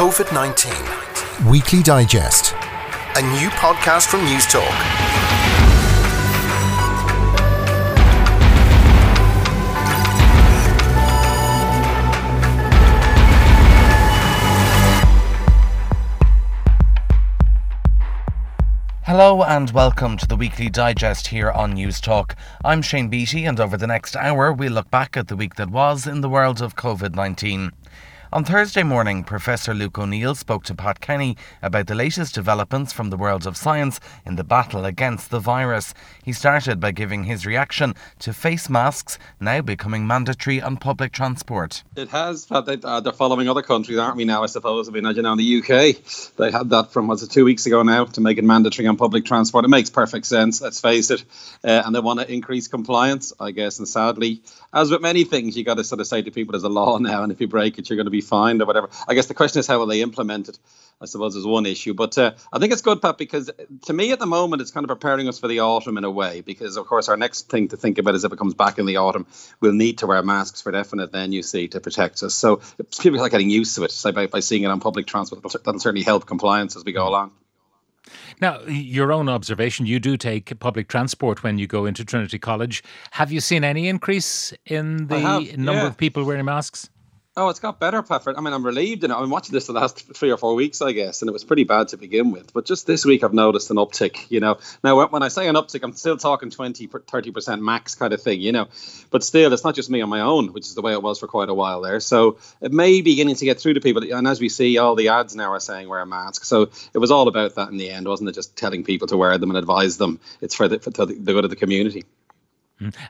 [0.00, 1.50] COVID 19.
[1.50, 2.54] Weekly Digest.
[3.16, 4.64] A new podcast from News Talk.
[19.04, 22.36] Hello and welcome to the weekly digest here on News Talk.
[22.64, 25.68] I'm Shane Beatty, and over the next hour, we'll look back at the week that
[25.68, 27.72] was in the world of COVID 19.
[28.32, 33.10] On Thursday morning, Professor Luke O'Neill spoke to Pat Kenny about the latest developments from
[33.10, 35.94] the world of science in the battle against the virus.
[36.22, 41.82] He started by giving his reaction to face masks now becoming mandatory on public transport.
[41.96, 42.46] It has.
[42.48, 44.88] Uh, they're following other countries, aren't we now, I suppose?
[44.88, 47.44] I mean, as you know, in the UK, they had that from, was it two
[47.44, 49.64] weeks ago now, to make it mandatory on public transport.
[49.64, 51.24] It makes perfect sense, let's face it.
[51.64, 53.80] Uh, and they want to increase compliance, I guess.
[53.80, 54.40] And sadly,
[54.72, 56.98] as with many things, you got to sort of say to people there's a law
[56.98, 58.88] now, and if you break it, you're going to be fined or whatever.
[59.08, 60.58] I guess the question is how will they implement it?
[61.02, 63.50] I suppose is one issue, but uh, I think it's good, Pat, because
[63.86, 66.10] to me at the moment it's kind of preparing us for the autumn in a
[66.10, 66.42] way.
[66.42, 68.84] Because of course our next thing to think about is if it comes back in
[68.84, 69.26] the autumn,
[69.60, 71.10] we'll need to wear masks for definite.
[71.10, 72.34] Then you see to protect us.
[72.34, 72.60] So
[73.00, 73.92] people are getting used to it.
[73.92, 77.08] So by, by seeing it on public transport, that'll certainly help compliance as we go
[77.08, 77.32] along.
[78.40, 82.82] Now, your own observation, you do take public transport when you go into Trinity College.
[83.12, 85.86] Have you seen any increase in the number yeah.
[85.86, 86.88] of people wearing masks?
[87.36, 88.36] Oh, it's got better, Patrick.
[88.36, 89.04] I mean, I'm relieved.
[89.04, 91.32] and I've been watching this the last three or four weeks, I guess, and it
[91.32, 92.52] was pretty bad to begin with.
[92.52, 94.28] But just this week, I've noticed an uptick.
[94.30, 97.94] You know, now when I say an uptick, I'm still talking 20, 30 percent max
[97.94, 98.40] kind of thing.
[98.40, 98.68] You know,
[99.10, 101.20] but still, it's not just me on my own, which is the way it was
[101.20, 102.00] for quite a while there.
[102.00, 104.02] So it may be beginning to get through to people.
[104.12, 106.44] And as we see, all the ads now are saying wear a mask.
[106.44, 108.34] So it was all about that in the end, wasn't it?
[108.34, 110.18] Just telling people to wear them and advise them.
[110.40, 112.04] It's for the, for the good of the community.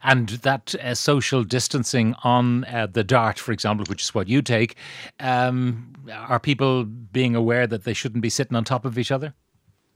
[0.02, 4.42] And that uh, social distancing on uh, the dart, for example, which is what you
[4.42, 4.76] take,
[5.20, 9.34] um, are people being aware that they shouldn't be sitting on top of each other?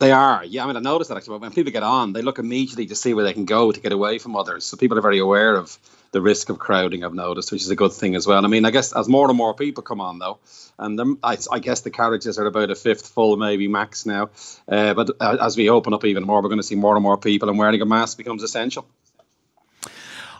[0.00, 0.64] They are, yeah.
[0.64, 1.38] I mean, I noticed that actually.
[1.38, 3.92] When people get on, they look immediately to see where they can go to get
[3.92, 4.64] away from others.
[4.64, 5.78] So people are very aware of
[6.10, 7.04] the risk of crowding.
[7.04, 8.44] I've noticed, which is a good thing as well.
[8.44, 10.38] I mean, I guess as more and more people come on, though,
[10.78, 14.30] and I, I, guess the carriages are about a fifth full, maybe max now.
[14.68, 17.02] Uh, but uh, as we open up even more, we're going to see more and
[17.02, 18.86] more people, and wearing a mask becomes essential.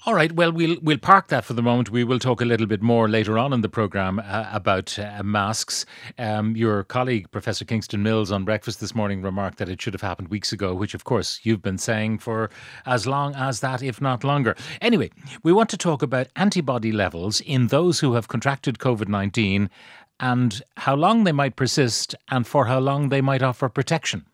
[0.06, 0.30] All right.
[0.32, 1.88] Well, we'll we'll park that for the moment.
[1.88, 5.22] We will talk a little bit more later on in the program uh, about uh,
[5.22, 5.86] masks.
[6.18, 10.02] Um, your colleague, Professor Kingston Mills, on breakfast this morning remarked that it should have
[10.02, 12.50] happened weeks ago, which, of course, you've been saying for
[12.84, 14.54] as long as that, if not longer.
[14.82, 15.10] Anyway,
[15.42, 19.70] we want to talk about antibody levels in those who have contracted COVID nineteen
[20.20, 24.26] and how long they might persist and for how long they might offer protection.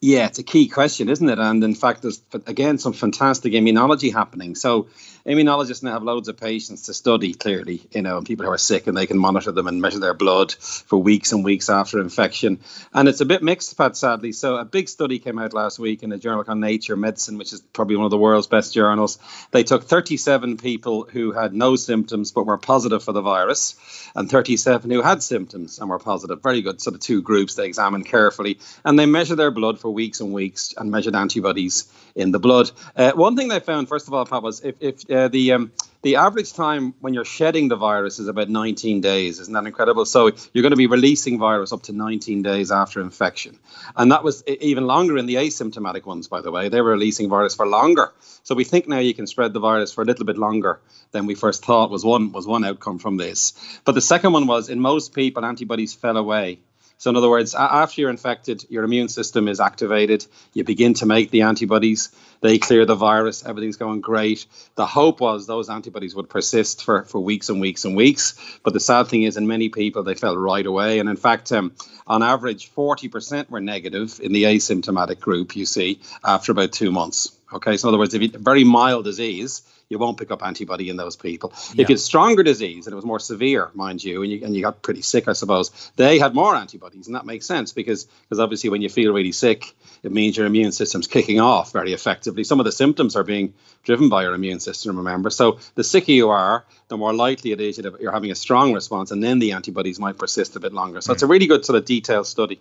[0.00, 1.38] Yeah, it's a key question, isn't it?
[1.38, 4.54] And in fact, there's again some fantastic immunology happening.
[4.54, 4.88] So,
[5.26, 8.58] immunologists now have loads of patients to study clearly, you know, and people who are
[8.58, 12.00] sick and they can monitor them and measure their blood for weeks and weeks after
[12.00, 12.60] infection.
[12.94, 14.32] And it's a bit mixed, Pat, sadly.
[14.32, 17.52] So, a big study came out last week in a journal called Nature Medicine, which
[17.52, 19.18] is probably one of the world's best journals.
[19.50, 23.74] They took 37 people who had no symptoms but were positive for the virus,
[24.14, 26.42] and 37 who had symptoms and were positive.
[26.42, 26.80] Very good.
[26.80, 30.32] So, the two groups they examined carefully, and they measured their blood for weeks and
[30.32, 32.70] weeks and measured antibodies in the blood.
[32.96, 35.70] Uh, one thing they found, first of all, Pat, was if, if uh, the um,
[36.02, 39.40] the average time when you're shedding the virus is about 19 days.
[39.40, 40.04] Isn't that incredible?
[40.04, 43.58] So you're going to be releasing virus up to 19 days after infection.
[43.96, 46.68] And that was even longer in the asymptomatic ones, by the way.
[46.68, 48.12] They were releasing virus for longer.
[48.44, 51.26] So we think now you can spread the virus for a little bit longer than
[51.26, 53.80] we first thought was one was one outcome from this.
[53.84, 56.60] But the second one was in most people antibodies fell away
[56.98, 60.26] so, in other words, after you're infected, your immune system is activated.
[60.54, 62.10] You begin to make the antibodies.
[62.40, 63.44] They clear the virus.
[63.44, 64.46] Everything's going great.
[64.76, 68.34] The hope was those antibodies would persist for, for weeks and weeks and weeks.
[68.62, 70.98] But the sad thing is, in many people, they fell right away.
[70.98, 71.72] And in fact, um,
[72.06, 77.30] on average, 40% were negative in the asymptomatic group, you see, after about two months.
[77.52, 80.88] Okay, so in other words, if you very mild disease, you won't pick up antibody
[80.88, 81.52] in those people.
[81.74, 81.82] Yeah.
[81.82, 84.54] If you had stronger disease and it was more severe, mind you, and you and
[84.54, 88.04] you got pretty sick, I suppose, they had more antibodies, and that makes sense because
[88.04, 91.92] because obviously when you feel really sick, it means your immune system's kicking off very
[91.92, 92.42] effectively.
[92.44, 95.30] Some of the symptoms are being driven by your immune system, remember.
[95.30, 98.72] So the sicker you are, the more likely it is that you're having a strong
[98.72, 101.00] response, and then the antibodies might persist a bit longer.
[101.00, 101.14] So mm.
[101.14, 102.60] it's a really good sort of detailed study.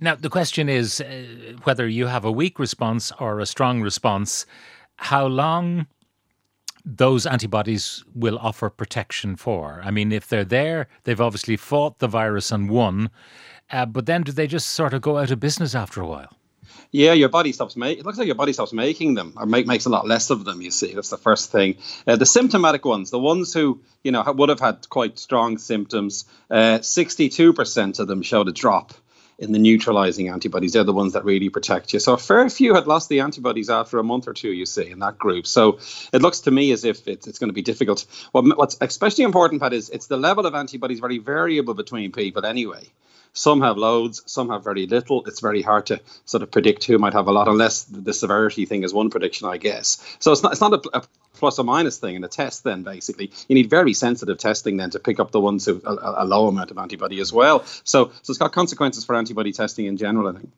[0.00, 1.24] Now, the question is uh,
[1.64, 4.46] whether you have a weak response or a strong response.
[4.96, 5.86] How long
[6.84, 9.80] those antibodies will offer protection for?
[9.84, 13.10] I mean, if they're there, they've obviously fought the virus and won,
[13.70, 16.36] uh, but then do they just sort of go out of business after a while?
[16.92, 18.00] Yeah, your body stops making.
[18.00, 20.44] It looks like your body stops making them, or make, makes a lot less of
[20.44, 20.60] them.
[20.60, 21.76] You see, that's the first thing.
[22.06, 26.24] Uh, the symptomatic ones, the ones who you know would have had quite strong symptoms,
[26.50, 28.92] uh, sixty-two percent of them showed a drop
[29.40, 30.74] in the neutralizing antibodies.
[30.74, 31.98] They're the ones that really protect you.
[31.98, 34.90] So a fair few had lost the antibodies after a month or two, you see,
[34.90, 35.46] in that group.
[35.46, 35.78] So
[36.12, 38.06] it looks to me as if it's, it's going to be difficult.
[38.32, 42.44] What, what's especially important, Pat, is it's the level of antibodies very variable between people
[42.44, 42.84] anyway.
[43.32, 45.24] Some have loads, some have very little.
[45.26, 48.66] It's very hard to sort of predict who might have a lot, unless the severity
[48.66, 50.04] thing is one prediction, I guess.
[50.18, 51.02] So it's not it's not a, a
[51.34, 52.64] plus or minus thing in a test.
[52.64, 56.24] Then basically, you need very sensitive testing then to pick up the ones who a,
[56.24, 57.64] a low amount of antibody as well.
[57.84, 60.28] So so it's got consequences for antibody testing in general.
[60.28, 60.50] I think.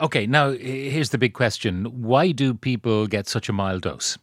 [0.00, 1.86] Okay, now here's the big question.
[1.86, 4.16] Why do people get such a mild dose?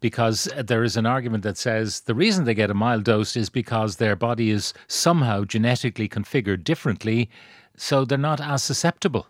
[0.00, 3.48] Because there is an argument that says the reason they get a mild dose is
[3.48, 7.30] because their body is somehow genetically configured differently,
[7.76, 9.28] so they're not as susceptible.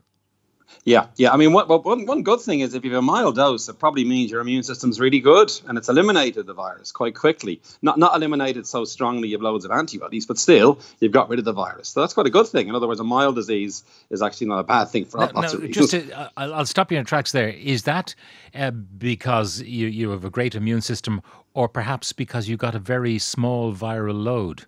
[0.85, 1.33] Yeah, yeah.
[1.33, 3.69] I mean, what, what, one, one good thing is if you have a mild dose,
[3.69, 7.61] it probably means your immune system's really good and it's eliminated the virus quite quickly.
[7.83, 11.39] Not not eliminated so strongly you have loads of antibodies, but still you've got rid
[11.39, 11.89] of the virus.
[11.89, 12.69] So that's quite a good thing.
[12.69, 15.53] In other words, a mild disease is actually not a bad thing for now, lots
[15.53, 15.91] now, of reasons.
[15.91, 17.49] Just to, uh, I'll stop you in tracks there.
[17.49, 18.15] Is that
[18.55, 21.21] uh, because you, you have a great immune system
[21.55, 24.67] or perhaps because you got a very small viral load?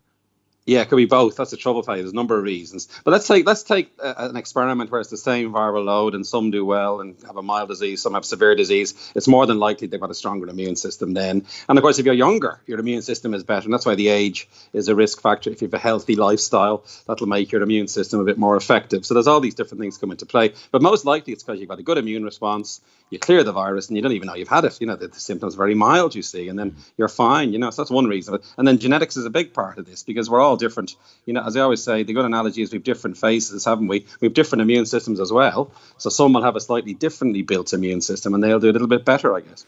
[0.65, 1.37] Yeah, it could be both.
[1.37, 2.03] That's the trouble, Paddy.
[2.03, 2.89] There's a number of reasons.
[3.03, 6.25] But let's take let's take uh, an experiment where it's the same viral load, and
[6.25, 8.95] some do well and have a mild disease, some have severe disease.
[9.17, 11.47] It's more than likely they've got a stronger immune system then.
[11.69, 14.07] And of course, if you're younger, your immune system is better, and that's why the
[14.07, 15.51] age is a risk factor.
[15.51, 19.05] If you have a healthy lifestyle, that'll make your immune system a bit more effective.
[19.05, 20.55] So there's all these different things come into play.
[20.71, 22.81] But most likely, it's because you've got a good immune response.
[23.13, 24.81] You clear the virus, and you don't even know you've had it.
[24.81, 27.53] You know the, the symptoms are very mild, you see, and then you're fine.
[27.53, 28.39] You know, so that's one reason.
[28.57, 30.97] And then genetics is a big part of this because we're all different.
[31.27, 34.07] You know, as I always say, the good analogy is we've different faces, haven't we?
[34.23, 35.71] We have different immune systems as well.
[35.99, 38.89] So some will have a slightly differently built immune system, and they'll do a little
[38.89, 39.67] bit better, I guess.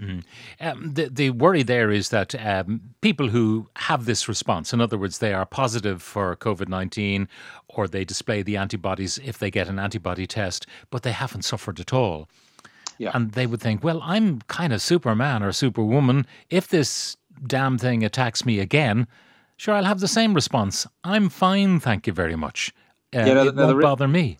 [0.00, 0.24] Mm.
[0.60, 4.98] Um, the, the worry there is that um, people who have this response, in other
[4.98, 7.28] words, they are positive for COVID 19
[7.68, 11.78] or they display the antibodies if they get an antibody test, but they haven't suffered
[11.78, 12.28] at all.
[12.98, 13.10] Yeah.
[13.14, 16.26] And they would think, well, I'm kind of Superman or Superwoman.
[16.50, 19.06] If this damn thing attacks me again,
[19.56, 20.86] sure, I'll have the same response.
[21.02, 22.72] I'm fine, thank you very much.
[23.14, 24.38] Uh, yeah, it won't bother me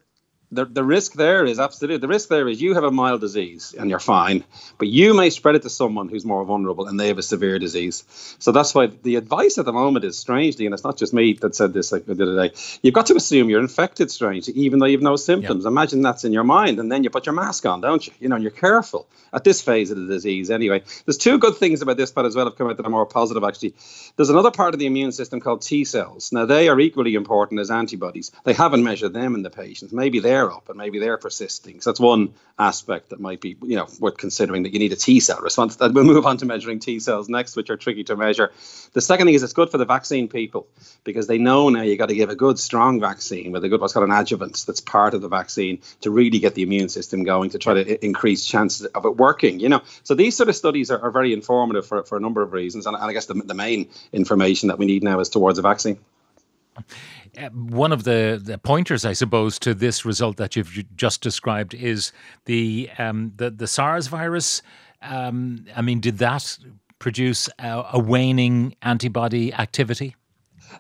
[0.55, 3.75] the, the risk there is absolutely the risk there is you have a mild disease
[3.79, 4.45] and you're fine,
[4.79, 7.59] but you may spread it to someone who's more vulnerable and they have a severe
[7.59, 8.05] disease.
[8.39, 11.35] So that's why the advice at the moment is strangely, and it's not just me
[11.35, 12.55] that said this like the other day.
[12.83, 15.67] You've got to assume you're infected strangely, even though you've no symptoms.
[15.67, 18.12] Imagine that's in your mind, and then you put your mask on, don't you?
[18.21, 20.51] You know, and you're careful at this phase of the disease.
[20.51, 22.91] Anyway, there's two good things about this part as well have come out that are
[22.91, 23.43] more positive.
[23.45, 23.75] Actually,
[24.17, 26.33] there's another part of the immune system called T cells.
[26.33, 28.31] Now they are equally important as antibodies.
[28.45, 29.93] They haven't measured them in the patients.
[29.93, 31.81] Maybe they're they're up and maybe they're persisting.
[31.81, 34.96] So that's one aspect that might be, you know, worth considering that you need a
[34.96, 35.76] T cell response.
[35.76, 38.52] That we'll move on to measuring T cells next, which are tricky to measure.
[38.93, 40.67] The second thing is it's good for the vaccine people
[41.02, 43.81] because they know now you got to give a good, strong vaccine with a good
[43.81, 47.25] what's called an adjuvant that's part of the vaccine to really get the immune system
[47.25, 49.61] going to try to increase chances of it working.
[49.61, 52.43] You know, so these sort of studies are, are very informative for, for a number
[52.43, 55.29] of reasons, and, and I guess the, the main information that we need now is
[55.29, 55.99] towards a vaccine.
[57.36, 61.75] Uh, one of the, the, pointers, I suppose, to this result that you've just described
[61.75, 62.12] is
[62.44, 64.62] the um, the, the, SARS virus.
[65.02, 66.58] Um, I mean, did that
[66.98, 70.16] produce a, a, waning antibody activity?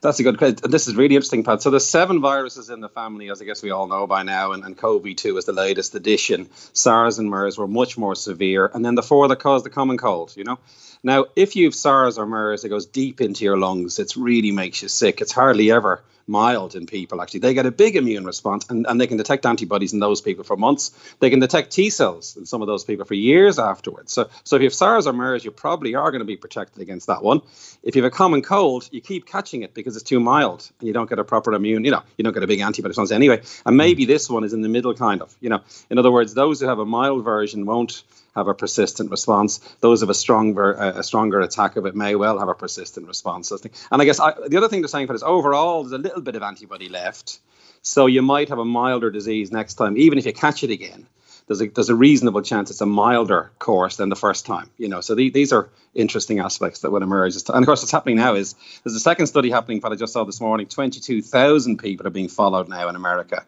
[0.00, 0.70] That's a good question.
[0.70, 1.62] This is really interesting, Pat.
[1.62, 4.52] So there's seven viruses in the family, as I guess we all know by now,
[4.52, 6.48] and, and CoV-2 is the latest addition.
[6.72, 9.98] SARS and MERS were much more severe, and then the four that caused the common
[9.98, 10.34] cold.
[10.36, 10.58] You know,
[11.04, 13.98] now if you've SARS or MERS, it goes deep into your lungs.
[13.98, 15.20] It really makes you sick.
[15.20, 17.40] It's hardly ever mild in people actually.
[17.40, 20.44] They get a big immune response and, and they can detect antibodies in those people
[20.44, 20.92] for months.
[21.20, 24.12] They can detect t cells in some of those people for years afterwards.
[24.12, 26.80] So so if you have sars or mers you probably are going to be protected
[26.80, 27.42] against that one.
[27.82, 30.86] If you have a common cold you keep catching it because it's too mild and
[30.86, 33.10] you don't get a proper immune you know you don't get a big antibody response
[33.10, 33.42] anyway.
[33.66, 35.60] And maybe this one is in the middle kind of you know.
[35.90, 38.02] In other words those who have a mild version won't
[38.34, 39.58] have a persistent response.
[39.80, 43.50] Those of a stronger a stronger attack of it may well have a persistent response.
[43.50, 46.22] And I guess I, the other thing they're saying for this overall, there's a little
[46.22, 47.38] bit of antibody left,
[47.82, 51.06] so you might have a milder disease next time, even if you catch it again.
[51.46, 54.88] There's a, there's a reasonable chance it's a milder course than the first time, you
[54.88, 55.02] know.
[55.02, 57.34] So the, these are interesting aspects that would emerge.
[57.34, 60.14] And of course, what's happening now is there's a second study happening that I just
[60.14, 60.68] saw this morning.
[60.68, 63.44] 22,000 people are being followed now in America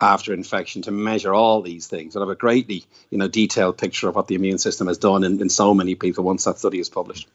[0.00, 4.08] after infection to measure all these things and have a greatly you know detailed picture
[4.08, 6.78] of what the immune system has done in, in so many people once that study
[6.78, 7.28] is published.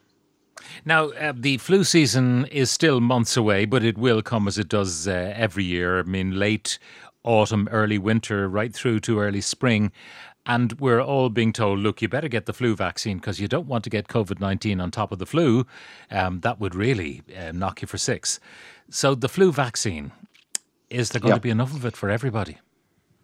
[0.84, 4.68] Now, uh, the flu season is still months away, but it will come as it
[4.68, 6.00] does uh, every year.
[6.00, 6.78] I mean, late
[7.24, 9.92] autumn, early winter, right through to early spring.
[10.44, 13.68] And we're all being told, look, you better get the flu vaccine because you don't
[13.68, 15.66] want to get COVID 19 on top of the flu.
[16.10, 18.40] Um, that would really uh, knock you for six.
[18.90, 20.10] So, the flu vaccine,
[20.92, 21.36] is there going yeah.
[21.36, 22.58] to be enough of it for everybody?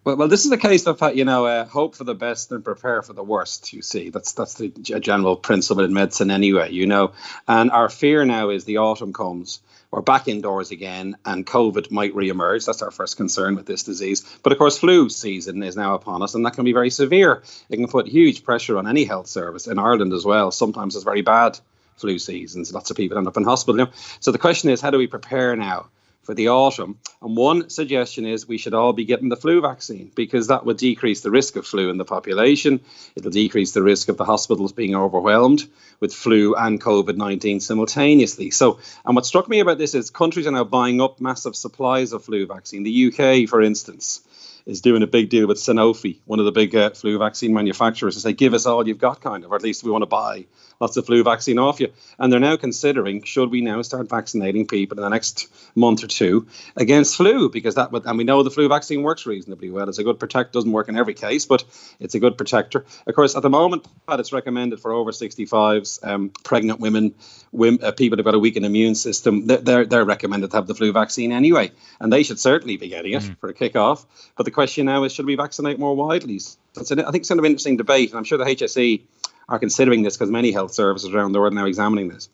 [0.05, 2.65] Well, well, this is a case of you know uh, hope for the best and
[2.65, 3.73] prepare for the worst.
[3.73, 6.71] You see, that's that's the general principle in medicine anyway.
[6.73, 7.13] You know,
[7.47, 9.61] and our fear now is the autumn comes
[9.91, 12.67] we're back indoors again and COVID might re-emerge.
[12.67, 14.23] That's our first concern with this disease.
[14.43, 17.43] But of course, flu season is now upon us and that can be very severe.
[17.71, 20.51] It can put huge pressure on any health service in Ireland as well.
[20.51, 21.59] Sometimes it's very bad
[21.97, 22.73] flu seasons.
[22.73, 23.89] Lots of people end up in hospital.
[24.21, 25.89] So the question is, how do we prepare now?
[26.29, 26.99] For the autumn.
[27.23, 30.77] And one suggestion is we should all be getting the flu vaccine because that would
[30.77, 32.81] decrease the risk of flu in the population.
[33.17, 35.67] It'll decrease the risk of the hospitals being overwhelmed
[36.01, 38.51] with flu and COVID 19 simultaneously.
[38.51, 42.13] So, and what struck me about this is countries are now buying up massive supplies
[42.13, 42.83] of flu vaccine.
[42.83, 44.21] The UK, for instance,
[44.67, 48.17] is doing a big deal with Sanofi, one of the big uh, flu vaccine manufacturers,
[48.17, 50.07] to say, give us all you've got, kind of, or at least we want to
[50.07, 50.45] buy
[50.81, 51.93] lots of flu vaccine off you.
[52.19, 56.07] And they're now considering should we now start vaccinating people in the next month or
[56.07, 59.89] two against flu because that would, and we know the flu vaccine works reasonably well.
[59.89, 61.65] It's a good protect, doesn't work in every case, but
[62.01, 62.85] it's a good protector.
[63.07, 67.15] Of course, at the moment, it's recommended for over 65s, um, pregnant women,
[67.53, 69.47] women uh, people who've got a weakened immune system.
[69.47, 73.13] They're, they're recommended to have the flu vaccine anyway, and they should certainly be getting
[73.13, 73.39] it mm.
[73.39, 74.07] for a kick off.
[74.37, 76.39] But the question now is should we vaccinate more widely?
[76.39, 79.03] So I think it's kind of an interesting debate, and I'm sure the HSE
[79.49, 82.29] are considering this because many health services around the world are now examining this.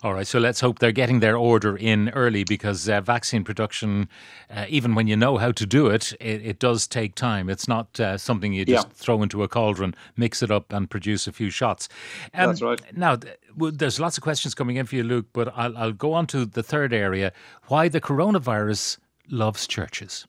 [0.00, 4.08] All right, so let's hope they're getting their order in early because uh, vaccine production,
[4.48, 7.50] uh, even when you know how to do it, it, it does take time.
[7.50, 8.92] It's not uh, something you just yeah.
[8.94, 11.88] throw into a cauldron, mix it up, and produce a few shots.
[12.32, 12.96] Um, That's right.
[12.96, 13.18] Now,
[13.56, 16.46] there's lots of questions coming in for you, Luke, but I'll, I'll go on to
[16.46, 17.32] the third area
[17.66, 18.98] why the coronavirus
[19.28, 20.28] loves churches.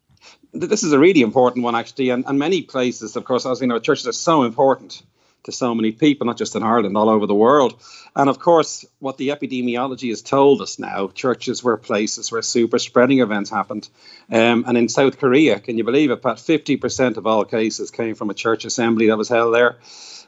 [0.51, 3.67] This is a really important one, actually, and, and many places, of course, as we
[3.67, 5.03] know, churches are so important
[5.43, 7.81] to so many people, not just in Ireland, all over the world.
[8.15, 12.79] And of course, what the epidemiology has told us now, churches were places where super
[12.79, 13.87] spreading events happened.
[14.31, 18.15] Um, and in South Korea, can you believe it, Pat, 50% of all cases came
[18.15, 19.77] from a church assembly that was held there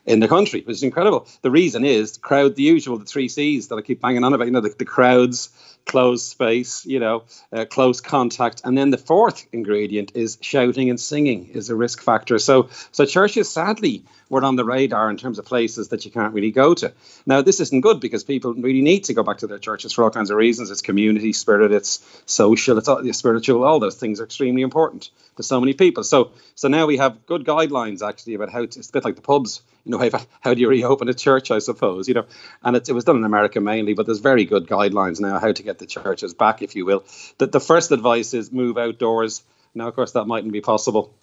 [0.06, 1.28] in the country, which is incredible.
[1.42, 4.46] The reason is crowd, the usual, the three C's that I keep banging on about,
[4.46, 5.50] you know, the, the crowds,
[5.86, 8.62] closed space, you know, uh, close contact.
[8.64, 12.40] And then the fourth ingredient is shouting and singing is a risk factor.
[12.40, 16.34] So, so churches sadly were on the radar in terms of places that you can't
[16.34, 16.94] really go to.
[17.26, 20.04] Now, this isn't good because people really need to go back to their churches for
[20.04, 20.72] all kinds of reasons.
[20.72, 23.64] It's community spirit, it's social, it's all, spiritual.
[23.64, 26.04] All those things are extremely important to so many people.
[26.04, 28.80] So, so now we have good guidelines actually about how to.
[28.80, 31.52] It's a bit like the pubs you know, how, how do you reopen a church,
[31.52, 32.26] I suppose, you know,
[32.64, 35.52] and it, it was done in America mainly, but there's very good guidelines now how
[35.52, 37.04] to get the churches back, if you will.
[37.38, 39.44] The, the first advice is move outdoors.
[39.74, 41.14] Now, of course, that mightn't be possible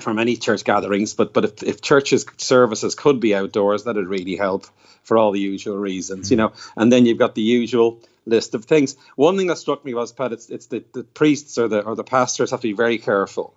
[0.00, 4.08] for many church gatherings, but but if, if churches services could be outdoors, that would
[4.08, 4.66] really help
[5.02, 6.42] for all the usual reasons, you hmm.
[6.42, 6.52] know.
[6.76, 8.96] And then you've got the usual list of things.
[9.14, 11.94] One thing that struck me was, Pat, it's, it's the, the priests or the or
[11.94, 13.54] the pastors have to be very careful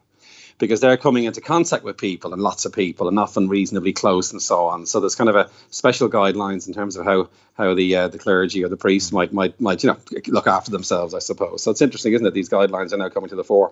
[0.59, 4.31] because they're coming into contact with people and lots of people and often reasonably close
[4.31, 4.85] and so on.
[4.85, 8.19] So there's kind of a special guidelines in terms of how how the uh, the
[8.19, 9.97] clergy or the priests might might might you know
[10.27, 11.63] look after themselves, I suppose.
[11.63, 12.33] So it's interesting, isn't it?
[12.33, 13.71] These guidelines are now coming to the fore.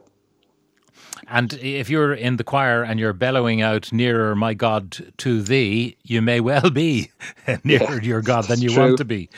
[1.29, 5.97] And if you're in the choir and you're bellowing out nearer my God to thee,
[6.03, 7.11] you may well be
[7.65, 8.83] nearer yeah, your God than you true.
[8.83, 9.29] want to be.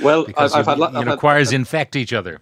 [0.00, 2.40] Well, I've, I've, had, I've you know, had, choirs infect each other.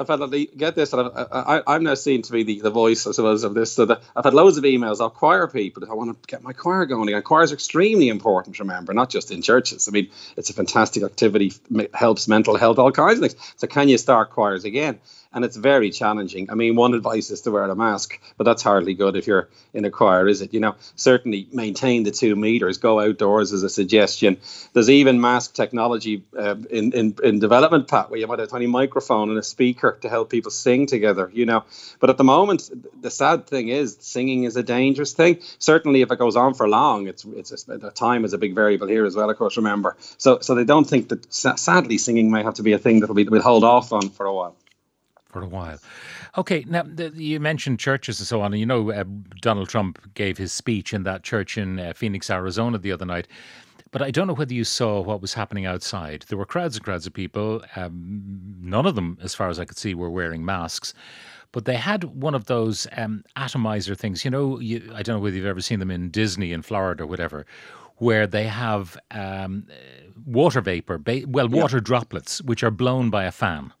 [0.00, 3.12] I've had get this, and I, am now seen to be the, the voice, I
[3.12, 3.72] suppose, of this.
[3.72, 5.84] So that I've had loads of emails of choir people.
[5.88, 7.22] I want to get my choir going again.
[7.22, 8.58] Choir is extremely important.
[8.58, 9.88] Remember, not just in churches.
[9.88, 11.52] I mean, it's a fantastic activity,
[11.92, 13.54] helps mental health, all kinds of things.
[13.56, 15.00] So, can you start choirs again?
[15.32, 16.50] And it's very challenging.
[16.50, 19.48] I mean, one advice is to wear a mask, but that's hardly good if you're
[19.72, 20.52] in a choir, is it?
[20.52, 24.38] You know, certainly maintain the two meters, go outdoors as a suggestion.
[24.72, 28.50] There's even mask technology uh, in, in in development, Pat, where you might have a
[28.50, 31.30] tiny microphone and a speaker to help people sing together.
[31.32, 31.64] You know,
[32.00, 32.68] but at the moment,
[33.00, 35.38] the sad thing is singing is a dangerous thing.
[35.58, 38.56] Certainly, if it goes on for long, it's it's a, the time is a big
[38.56, 39.30] variable here as well.
[39.30, 39.96] Of course, remember.
[40.18, 43.12] So so they don't think that sadly singing may have to be a thing that
[43.12, 44.56] will hold off on for a while
[45.30, 45.78] for a while.
[46.36, 49.04] Okay, now the, you mentioned churches and so on, and you know uh,
[49.40, 53.28] Donald Trump gave his speech in that church in uh, Phoenix, Arizona, the other night.
[53.92, 56.24] But I don't know whether you saw what was happening outside.
[56.28, 57.62] There were crowds and crowds of people.
[57.74, 60.94] Um, none of them, as far as I could see, were wearing masks.
[61.52, 64.24] But they had one of those um, atomizer things.
[64.24, 67.02] You know, you, I don't know whether you've ever seen them in Disney in Florida
[67.02, 67.46] or whatever,
[67.96, 69.66] where they have um,
[70.24, 71.82] water vapor, ba- well, water yeah.
[71.82, 73.72] droplets, which are blown by a fan.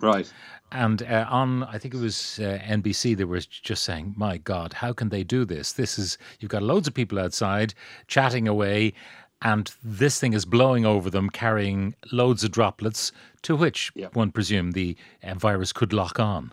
[0.00, 0.32] Right.
[0.72, 4.74] And uh, on, I think it was uh, NBC, they were just saying, "My God,
[4.74, 5.72] how can they do this?
[5.72, 7.74] This is you've got loads of people outside
[8.06, 8.92] chatting away,
[9.42, 13.10] and this thing is blowing over them, carrying loads of droplets,
[13.42, 16.52] to which one presume the uh, virus could lock on."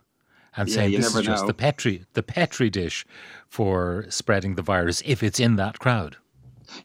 [0.56, 1.48] And Yeah, saying this is just know.
[1.48, 3.06] the petri the petri dish
[3.48, 6.18] for spreading the virus if it's in that crowd.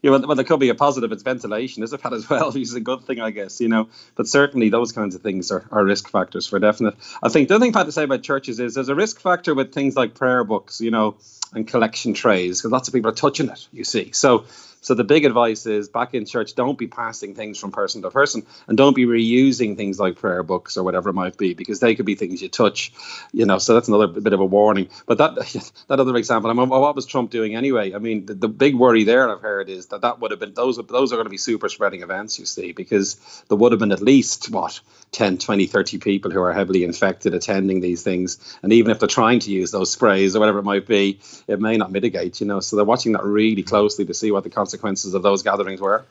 [0.01, 1.11] Yeah, well, well, there could be a positive.
[1.11, 3.89] It's ventilation, isn't it, as well, which is a good thing, I guess, you know.
[4.15, 6.95] But certainly those kinds of things are, are risk factors for definite.
[7.21, 9.53] I think the other thing Pat to say about churches is there's a risk factor
[9.53, 11.15] with things like prayer books, you know,
[11.53, 14.11] and collection trays, because lots of people are touching it, you see.
[14.11, 14.45] So
[14.83, 18.11] so the big advice is back in church, don't be passing things from person to
[18.11, 21.79] person and don't be reusing things like prayer books or whatever it might be, because
[21.79, 22.91] they could be things you touch,
[23.31, 23.57] you know.
[23.57, 24.89] So that's another bit of a warning.
[25.05, 25.35] But that
[25.87, 27.93] that other example, I mean, what was Trump doing anyway?
[27.93, 30.53] I mean, the, the big worry there I've heard is that that would have been
[30.53, 33.15] those those are going to be super spreading events, you see, because
[33.47, 34.81] there would have been at least what
[35.13, 38.57] 10, 20, 30 people who are heavily infected attending these things.
[38.63, 41.61] And even if they're trying to use those sprays or whatever it might be, it
[41.61, 42.59] may not mitigate, you know.
[42.59, 44.72] So they're watching that really closely to see what the consequences
[45.13, 46.05] of those gatherings were.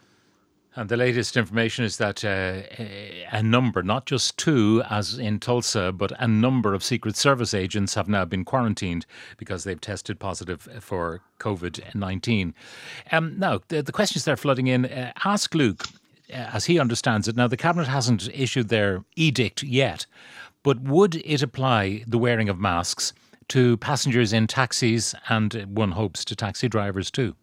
[0.74, 2.62] And the latest information is that uh,
[3.30, 7.94] a number, not just two, as in Tulsa, but a number of Secret Service agents
[7.94, 9.04] have now been quarantined
[9.36, 12.54] because they've tested positive for COVID 19.
[13.10, 15.84] Um, now, the, the questions that are flooding in uh, ask Luke,
[16.32, 17.36] uh, as he understands it.
[17.36, 20.06] Now, the Cabinet hasn't issued their edict yet,
[20.62, 23.12] but would it apply the wearing of masks
[23.48, 27.36] to passengers in taxis and, one hopes, to taxi drivers too?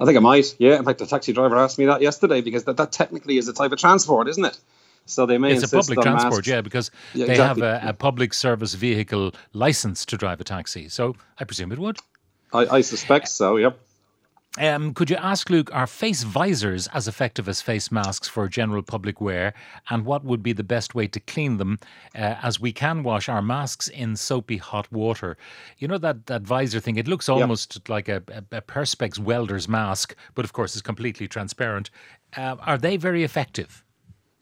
[0.00, 0.54] I think I might.
[0.58, 3.48] Yeah, in fact, the taxi driver asked me that yesterday because that, that technically is
[3.48, 4.58] a type of transport, isn't it?
[5.06, 6.46] So they may It's a public transport, masks.
[6.48, 7.66] yeah, because Yeah, they exactly.
[7.66, 10.88] have a, a public service vehicle license to drive a taxi.
[10.88, 11.98] So I presume it would.
[12.52, 13.56] I, I suspect so.
[13.56, 13.78] Yep.
[14.58, 18.82] Um, could you ask Luke, are face visors as effective as face masks for general
[18.82, 19.54] public wear?
[19.88, 21.78] And what would be the best way to clean them
[22.14, 25.38] uh, as we can wash our masks in soapy hot water?
[25.78, 29.68] You know that, that visor thing, it looks almost like a, a, a Perspex welder's
[29.68, 31.88] mask, but of course it's completely transparent.
[32.36, 33.81] Uh, are they very effective?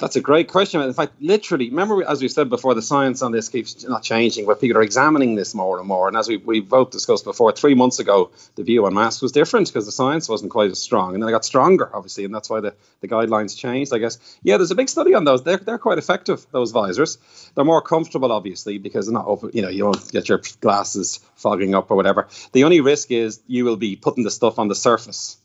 [0.01, 0.81] That's a great question.
[0.81, 4.47] In fact, literally, remember as we said before, the science on this keeps not changing,
[4.47, 6.09] but people are examining this more and more.
[6.09, 9.31] And as we, we both discussed before, three months ago, the view on masks was
[9.31, 11.13] different because the science wasn't quite as strong.
[11.13, 14.19] And then it got stronger, obviously, and that's why the, the guidelines changed, I guess.
[14.43, 15.43] Yeah, there's a big study on those.
[15.43, 17.19] They're, they're quite effective, those visors.
[17.55, 21.21] They're more comfortable, obviously, because they're not open, you know, you won't get your glasses
[21.35, 22.27] fogging up or whatever.
[22.53, 25.37] The only risk is you will be putting the stuff on the surface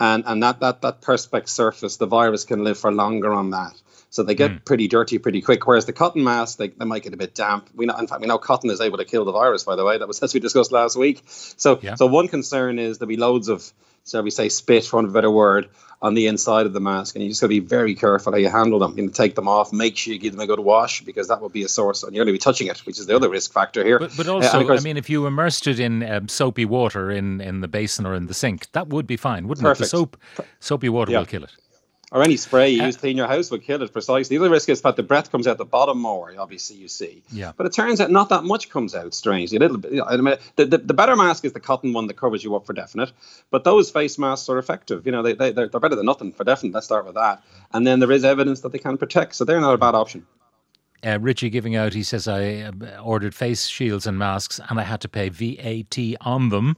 [0.00, 3.74] and and that that that perspex surface, the virus can live for longer on that.
[4.14, 5.66] So they get pretty dirty pretty quick.
[5.66, 7.68] Whereas the cotton mask, they, they might get a bit damp.
[7.74, 9.64] We know, in fact, we know cotton is able to kill the virus.
[9.64, 11.22] By the way, that was as we discussed last week.
[11.26, 11.96] So Yeah.
[11.96, 13.68] so one concern is there'll be loads of,
[14.06, 15.68] shall we say, spit, for want of a better word,
[16.00, 18.38] on the inside of the mask, and you just got to be very careful how
[18.38, 18.96] you handle them.
[18.96, 21.40] You know, take them off, make sure you give them a good wash because that
[21.40, 23.28] will be a source, and you're going to be touching it, which is the other
[23.28, 23.98] risk factor here.
[23.98, 26.64] But, but Uh, also, of course- I mean, if you immersed it in um, soapy
[26.66, 29.80] water in, in the basin or in the sink, that would be fine, wouldn't Perfect.
[29.80, 29.84] it?
[29.86, 30.16] The soap,
[30.60, 31.18] soapy water Yeah.
[31.18, 31.50] will kill it.
[32.14, 34.38] Or any spray you uh, use to clean your house would kill it precisely.
[34.38, 37.24] The other risk is that the breath comes out the bottom more, obviously, you see.
[37.32, 37.52] Yeah.
[37.56, 39.56] But it turns out not that much comes out, strangely.
[39.56, 39.90] A little bit.
[39.90, 42.44] you know, I mean, the, the, the better mask is the cotton one that covers
[42.44, 43.10] you up for definite.
[43.50, 45.04] But those face masks are effective.
[45.06, 46.72] You know, they, they, they're, they're better than nothing for definite.
[46.72, 47.42] Let's start with that.
[47.72, 49.34] And then there is evidence that they can protect.
[49.34, 50.24] So they're not a bad option.
[51.04, 54.82] Uh, Richie giving out, he says, I uh, ordered face shields and masks and I
[54.82, 56.76] had to pay VAT on them,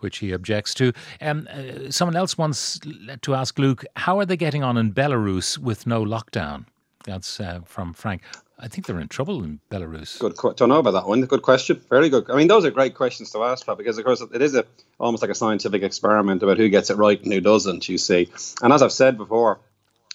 [0.00, 0.92] which he objects to.
[1.20, 2.80] Um, uh, someone else wants
[3.22, 6.66] to ask Luke, how are they getting on in Belarus with no lockdown?
[7.04, 8.22] That's uh, from Frank.
[8.60, 10.18] I think they're in trouble in Belarus.
[10.18, 10.34] Good.
[10.56, 11.20] Don't know about that one.
[11.22, 11.80] Good question.
[11.88, 12.28] Very good.
[12.28, 14.64] I mean, those are great questions to ask, Pat, because of course it is a
[14.98, 17.88] almost like a scientific experiment about who gets it right and who doesn't.
[17.88, 18.28] You see,
[18.60, 19.60] and as I've said before,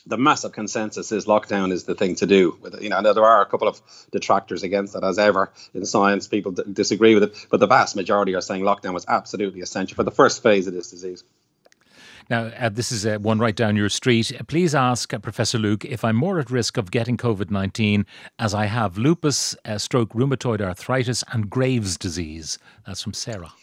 [0.06, 2.58] the massive consensus is lockdown is the thing to do.
[2.62, 6.28] With you know, there are a couple of detractors against that, as ever in science.
[6.28, 9.96] People d- disagree with it, but the vast majority are saying lockdown was absolutely essential
[9.96, 11.24] for the first phase of this disease.
[12.30, 14.32] Now, uh, this is uh, one right down your street.
[14.48, 18.06] Please ask uh, Professor Luke if I'm more at risk of getting COVID 19
[18.40, 22.58] as I have lupus, uh, stroke, rheumatoid arthritis, and Graves' disease.
[22.86, 23.54] That's from Sarah.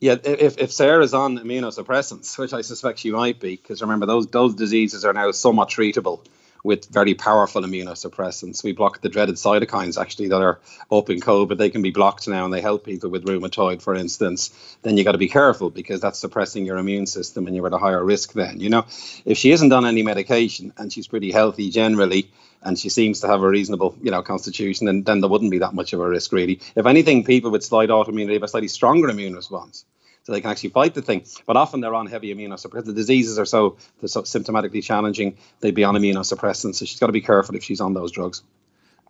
[0.00, 4.26] Yeah, if, if Sarah's on immunosuppressants, which I suspect she might be, because remember those
[4.28, 6.24] those diseases are now somewhat treatable
[6.62, 8.62] with very powerful immunosuppressants.
[8.62, 12.28] We block the dreaded cytokines actually that are open in but They can be blocked
[12.28, 14.50] now, and they help people with rheumatoid, for instance.
[14.82, 17.72] Then you got to be careful because that's suppressing your immune system, and you're at
[17.72, 18.32] a higher risk.
[18.32, 18.86] Then you know,
[19.24, 22.30] if she isn't on any medication and she's pretty healthy generally.
[22.62, 25.60] And she seems to have a reasonable, you know, constitution, and then there wouldn't be
[25.60, 26.60] that much of a risk, really.
[26.76, 29.86] If anything, people with slight autoimmunity have a slightly stronger immune response
[30.22, 31.24] so they can actually fight the thing.
[31.46, 32.86] But often they're on heavy immunosuppressants.
[32.86, 36.76] The diseases are so, so symptomatically challenging, they'd be on immunosuppressants.
[36.76, 38.42] So she's got to be careful if she's on those drugs.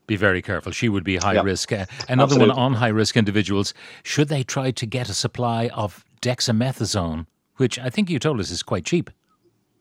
[0.07, 0.73] be very careful.
[0.73, 1.45] She would be high yep.
[1.45, 1.73] risk.
[1.73, 2.49] Uh, another Absolutely.
[2.49, 3.75] one on high risk individuals.
[4.03, 8.51] Should they try to get a supply of dexamethasone, which I think you told us
[8.51, 9.11] is quite cheap?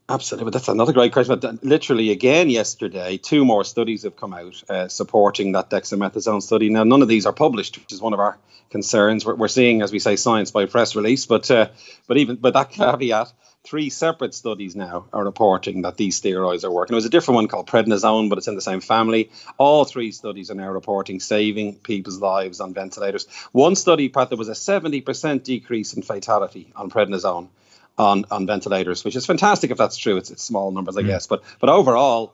[0.10, 1.60] Absolutely, but that's another great question.
[1.62, 6.72] Literally, again, yesterday, two more studies have come out uh, supporting that dexamethasone study.
[6.72, 8.40] Now, none of these are published, which is one of our
[8.72, 9.24] concerns.
[9.24, 11.70] We're, we're seeing, as we say, science by press release, but uh,
[12.08, 13.32] but even but that caveat,
[13.64, 16.94] three separate studies now are reporting that these steroids are working.
[16.94, 19.30] There was a different one called prednisone, but it's in the same family.
[19.60, 23.28] All three studies are now reporting saving people's lives on ventilators.
[23.52, 27.50] One study, Pat, there was a 70% decrease in fatality on prednisone
[28.00, 30.18] on, on ventilators, which is fantastic if that's true.
[30.18, 31.08] It's, it's small numbers, I mm.
[31.08, 32.34] guess, but but overall,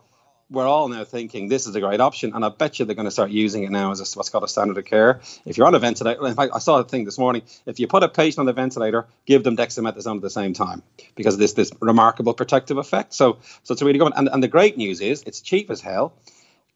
[0.49, 3.05] we're all now thinking this is a great option, and I bet you they're going
[3.07, 5.21] to start using it now as a, what's called a standard of care.
[5.43, 7.41] If you're on a ventilator, in fact, I saw a thing this morning.
[7.65, 10.83] If you put a patient on the ventilator, give them dexamethasone at the same time
[11.15, 13.13] because of this this remarkable protective effect.
[13.13, 14.13] So, so it's a really good.
[14.15, 16.13] And, and the great news is it's cheap as hell.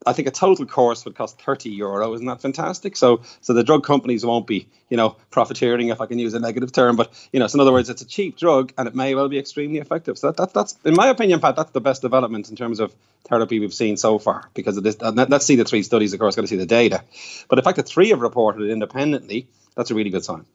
[0.06, 2.14] I think a total course would cost 30 euro.
[2.14, 2.96] Isn't that fantastic?
[2.96, 6.40] So, so the drug companies won't be, you know, profiteering, if I can use a
[6.40, 6.96] negative term.
[6.96, 9.28] But, you know, so in other words, it's a cheap drug and it may well
[9.28, 10.18] be extremely effective.
[10.18, 12.96] So that, that that's, in my opinion, Pat, that's the best development in terms of
[13.28, 14.96] therapy we've seen so far because of this.
[15.02, 17.04] Let's see the three studies, of course, got to see the data.
[17.50, 20.46] But the fact that three have reported it independently, that's a really good sign.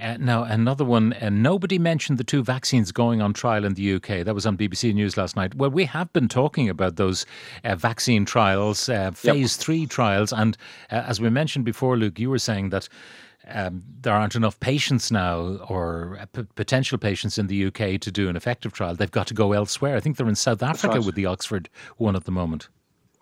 [0.00, 3.94] Uh, now, another one, uh, nobody mentioned the two vaccines going on trial in the
[3.94, 4.24] UK.
[4.24, 5.56] That was on BBC News last night.
[5.56, 7.26] Well, we have been talking about those
[7.64, 9.64] uh, vaccine trials, uh, phase yep.
[9.64, 10.32] three trials.
[10.32, 10.56] And
[10.90, 12.88] uh, as we mentioned before, Luke, you were saying that.
[13.50, 15.38] Um, there aren't enough patients now,
[15.70, 18.94] or uh, p- potential patients in the UK to do an effective trial.
[18.94, 19.96] They've got to go elsewhere.
[19.96, 21.06] I think they're in South Africa right.
[21.06, 22.68] with the Oxford one at the moment.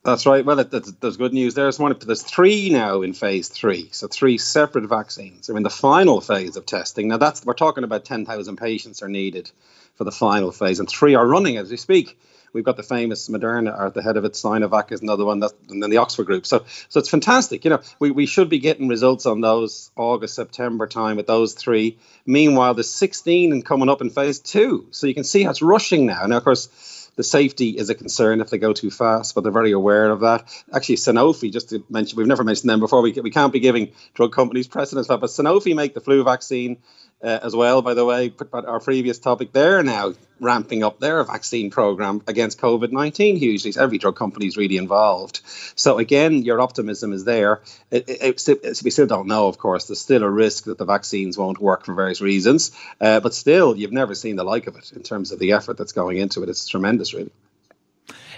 [0.06, 0.44] That's right.
[0.44, 1.68] Well, there's good news there.
[1.68, 6.20] There's, there's three now in phase three, so three separate vaccines are in the final
[6.20, 7.08] phase of testing.
[7.08, 9.50] Now, that's we're talking about 10,000 patients are needed
[9.96, 12.20] for the final phase, and three are running as we speak.
[12.52, 14.34] We've got the famous Moderna at the head of it.
[14.34, 16.46] Sinovac is another one, that, and then the Oxford group.
[16.46, 17.64] So, so it's fantastic.
[17.64, 21.54] You know, we, we should be getting results on those August, September time with those
[21.54, 21.98] three.
[22.24, 24.86] Meanwhile, there's 16 and coming up in phase two.
[24.92, 26.24] So you can see how it's rushing now.
[26.26, 26.68] Now, of course
[27.16, 30.20] the safety is a concern if they go too fast, but they're very aware of
[30.20, 30.48] that.
[30.72, 33.02] Actually, Sanofi, just to mention, we've never mentioned them before.
[33.02, 36.78] We, we can't be giving drug companies precedence, but Sanofi make the flu vaccine
[37.22, 41.24] uh, as well, by the way, put our previous topic, they're now ramping up their
[41.24, 43.72] vaccine program against COVID 19 hugely.
[43.78, 45.40] Every drug company is really involved.
[45.76, 47.62] So, again, your optimism is there.
[47.90, 49.86] It, it, it, we still don't know, of course.
[49.86, 52.72] There's still a risk that the vaccines won't work for various reasons.
[53.00, 55.78] Uh, but still, you've never seen the like of it in terms of the effort
[55.78, 56.48] that's going into it.
[56.50, 57.32] It's tremendous, really.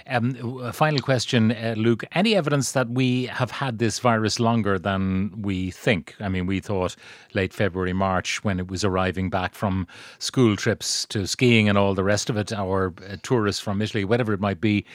[0.07, 2.03] Um, a final question, uh, Luke.
[2.11, 6.15] Any evidence that we have had this virus longer than we think?
[6.19, 6.95] I mean, we thought
[7.33, 9.87] late February, March, when it was arriving back from
[10.19, 14.05] school trips to skiing and all the rest of it, or uh, tourists from Italy,
[14.05, 14.85] whatever it might be.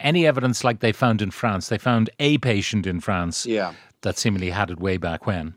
[0.00, 1.68] any evidence like they found in France?
[1.68, 3.72] They found a patient in France yeah.
[4.02, 5.54] that seemingly had it way back when.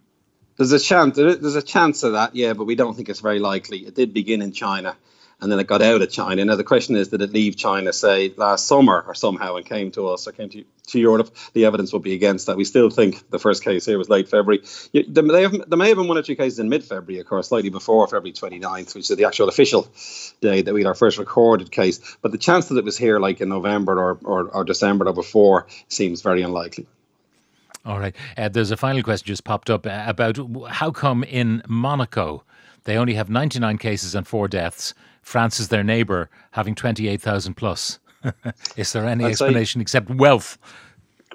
[0.58, 1.18] There's a chance.
[1.18, 3.80] There's a chance of that, yeah, but we don't think it's very likely.
[3.80, 4.96] It did begin in China
[5.42, 6.44] and then it got out of China.
[6.46, 9.92] Now the question is, did it leave China, say, last summer or somehow, and came
[9.92, 11.36] to us or came to, to Europe?
[11.54, 12.58] The evidence would be against that.
[12.58, 14.64] We still think the first case here was late February.
[14.94, 17.70] There, have, there may have been one or two cases in mid-February, of course, slightly
[17.70, 19.88] before February 29th, which is the actual official
[20.42, 22.18] day that we had our first recorded case.
[22.22, 25.14] But the chance that it was here, like in November or, or, or December or
[25.14, 26.88] before, seems very unlikely.
[27.86, 28.16] All right.
[28.36, 32.44] Uh, there's a final question just popped up uh, about how come in Monaco
[32.86, 34.94] they only have 99 cases and four deaths
[35.26, 38.00] France is their neighbour, having 28,000 plus.
[38.78, 40.60] is there any I'd explanation except wealth?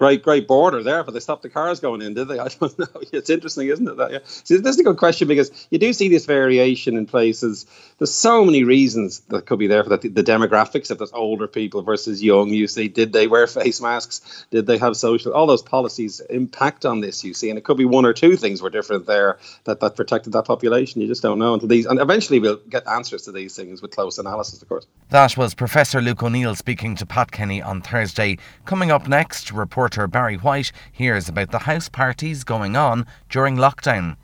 [0.00, 2.38] Great, great border there, but they stopped the cars going in, did they?
[2.38, 2.86] I don't know.
[3.12, 3.96] It's interesting, isn't it?
[3.98, 4.18] That, yeah.
[4.24, 7.66] See, this is a good question because you do see this variation in places.
[7.98, 10.00] There's so many reasons that could be there for that.
[10.00, 14.46] The, demographics, if there's older people versus young, you see, did they wear face masks?
[14.50, 15.34] Did they have social?
[15.34, 18.36] All those policies impact on this, you see, and it could be one or two
[18.36, 21.02] things were different there that, that protected that population.
[21.02, 23.90] You just don't know until these, and eventually we'll get answers to these things with
[23.90, 24.86] close analysis, of course.
[25.10, 28.38] That was Professor Luke O'Neill speaking to Pat Kenny on Thursday.
[28.64, 33.56] Coming up next, report reporter Barry White hears about the house parties going on during
[33.56, 34.16] lockdown.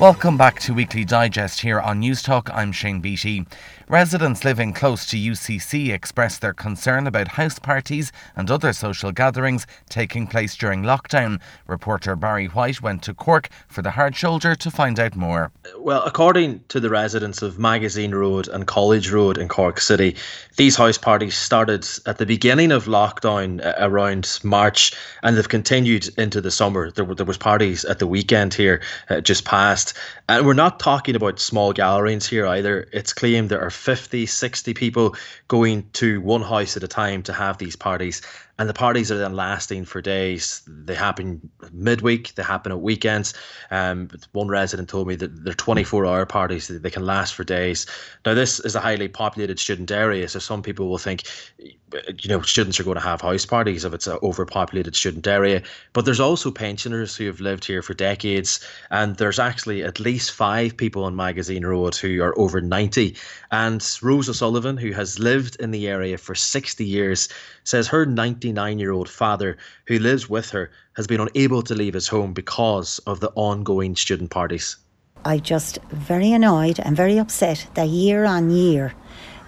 [0.00, 2.50] Welcome back to Weekly Digest here on News Talk.
[2.52, 3.46] I'm Shane Beatty.
[3.88, 9.66] Residents living close to UCC expressed their concern about house parties and other social gatherings
[9.90, 11.38] taking place during lockdown.
[11.66, 15.52] Reporter Barry White went to Cork for the hard shoulder to find out more.
[15.76, 20.16] Well, according to the residents of Magazine Road and College Road in Cork City,
[20.56, 26.08] these house parties started at the beginning of lockdown uh, around March and they've continued
[26.16, 26.90] into the summer.
[26.90, 29.92] There, were, there was parties at the weekend here uh, just past.
[30.26, 32.88] And we're not talking about small gatherings here either.
[32.90, 35.14] It's claimed there are 50, 60 people
[35.48, 38.22] going to one house at a time to have these parties.
[38.58, 40.62] And the parties are then lasting for days.
[40.66, 43.34] They happen midweek, they happen at weekends.
[43.70, 47.86] Um, one resident told me that they're 24 hour parties, they can last for days.
[48.24, 51.24] Now, this is a highly populated student area, so some people will think,
[51.62, 55.62] you know, students are going to have house parties if it's an overpopulated student area.
[55.92, 60.30] But there's also pensioners who have lived here for decades, and there's actually at least
[60.30, 63.16] five people on Magazine Road who are over 90.
[63.50, 67.28] And Rose O'Sullivan, who has lived in the area for 60 years,
[67.64, 68.06] says her
[68.52, 72.32] 99 year old father, who lives with her, has been unable to leave his home
[72.32, 74.76] because of the ongoing student parties.
[75.24, 78.94] I'm just very annoyed and very upset that year on year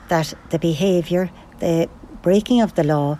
[0.08, 1.88] that the behaviour, the
[2.22, 3.18] breaking of the law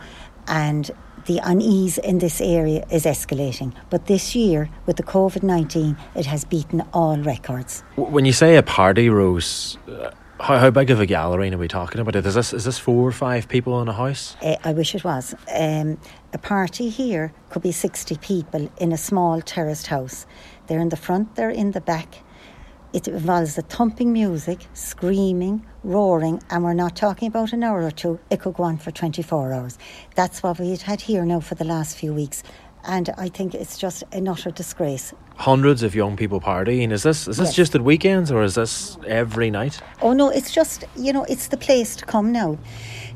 [0.49, 0.91] and
[1.27, 3.73] the unease in this area is escalating.
[3.91, 7.83] But this year, with the COVID 19, it has beaten all records.
[7.97, 10.11] When you say a party, Rose, uh,
[10.41, 12.15] how, how big of a gallery are we talking about?
[12.17, 14.37] Is this, is this four or five people in a house?
[14.43, 15.35] Uh, I wish it was.
[15.55, 15.99] Um,
[16.33, 20.27] a party here could be 60 people in a small terraced house.
[20.67, 22.23] They're in the front, they're in the back.
[22.93, 27.91] It involves the thumping music, screaming, roaring, and we're not talking about an hour or
[27.91, 28.19] two.
[28.31, 29.79] It could go on for 24 hours.
[30.15, 32.43] That's what we've had here now for the last few weeks.
[32.85, 35.13] And I think it's just an utter disgrace.
[35.37, 36.91] Hundreds of young people partying.
[36.93, 37.55] Is this is this Yes.
[37.57, 39.81] just at weekends or is this every night?
[40.01, 42.57] Oh no, it's just, you know, it's the place to come now.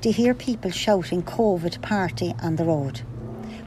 [0.03, 3.03] To hear people shouting COVID party on the road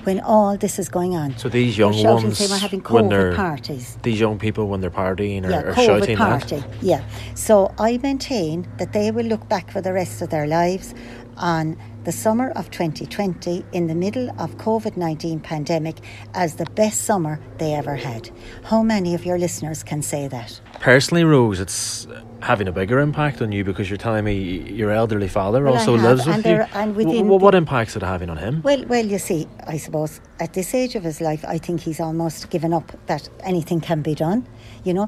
[0.03, 1.37] when all this is going on.
[1.37, 3.97] So these young They're ones, saying we're having when they're parties.
[4.03, 6.57] these young people when they're partying are, yeah, are COVID shouting party.
[6.57, 6.67] that.
[6.83, 7.01] Yeah.
[7.35, 10.93] So I maintain that they will look back for the rest of their lives
[11.37, 15.95] on the summer of 2020 in the middle of COVID-19 pandemic
[16.33, 18.29] as the best summer they ever had.
[18.63, 20.59] How many of your listeners can say that?
[20.81, 24.33] Personally, Rose, it's uh, having a bigger impact on you because you're telling me
[24.69, 26.65] your elderly father Well, also have, lives with you.
[26.73, 28.61] and within w- what the- impacts it having on him?
[28.63, 32.01] Well, well, you see, I suppose at this age of his life, I think he's
[32.01, 34.45] almost given up that anything can be done.
[34.83, 35.07] You know,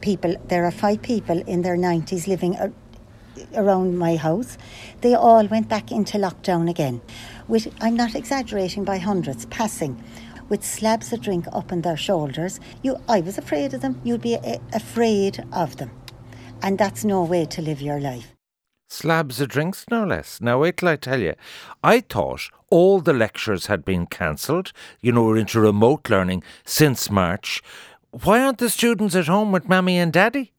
[0.00, 0.36] people.
[0.46, 2.54] There are five people in their nineties living
[3.54, 4.58] around my house.
[5.00, 7.00] They all went back into lockdown again.
[7.48, 10.02] With I'm not exaggerating by hundreds passing.
[10.48, 14.00] With slabs of drink up on their shoulders, you, I was afraid of them.
[14.04, 15.90] You'd be a, afraid of them,
[16.62, 18.32] and that's no way to live your life.
[18.88, 20.40] Slabs of drinks, no less.
[20.40, 21.34] Now, wait till I tell you.
[21.82, 24.72] I thought all the lectures had been cancelled.
[25.00, 27.60] You know, we're into remote learning since March.
[28.12, 30.52] Why aren't the students at home with Mammy and Daddy?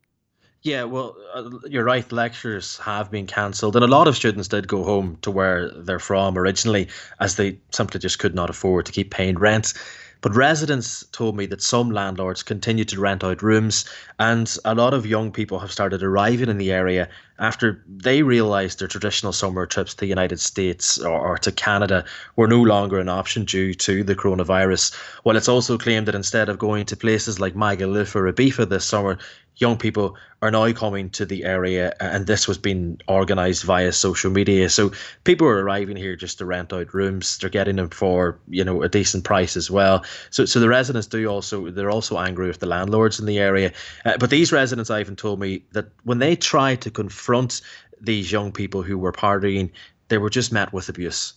[0.68, 2.12] Yeah, well, uh, you're right.
[2.12, 5.98] Lectures have been cancelled, and a lot of students did go home to where they're
[5.98, 6.90] from originally,
[7.22, 9.74] as they simply just could not afford to keep paying rent.
[10.20, 13.86] But residents told me that some landlords continue to rent out rooms,
[14.20, 17.08] and a lot of young people have started arriving in the area
[17.40, 22.04] after they realised their traditional summer trips to the United States or, or to Canada
[22.36, 24.94] were no longer an option due to the coronavirus.
[25.24, 28.84] Well, it's also claimed that instead of going to places like Magaluf or Ibiza this
[28.84, 29.18] summer,
[29.58, 34.30] young people are now coming to the area and this was being organized via social
[34.30, 34.70] media.
[34.70, 34.92] So
[35.24, 37.38] people are arriving here just to rent out rooms.
[37.38, 40.06] They're getting them for you know a decent price as well.
[40.30, 43.72] So so the residents do also they're also angry with the landlords in the area.
[44.06, 47.62] Uh, but these residents I even told me that when they tried to confront
[48.00, 49.72] these young people who were partying
[50.10, 51.34] they were just met with abuse.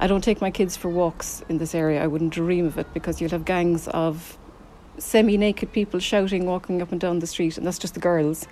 [0.00, 2.02] I don't take my kids for walks in this area.
[2.02, 4.38] I wouldn't dream of it because you'll have gangs of
[4.98, 8.46] semi naked people shouting, walking up and down the street, and that's just the girls.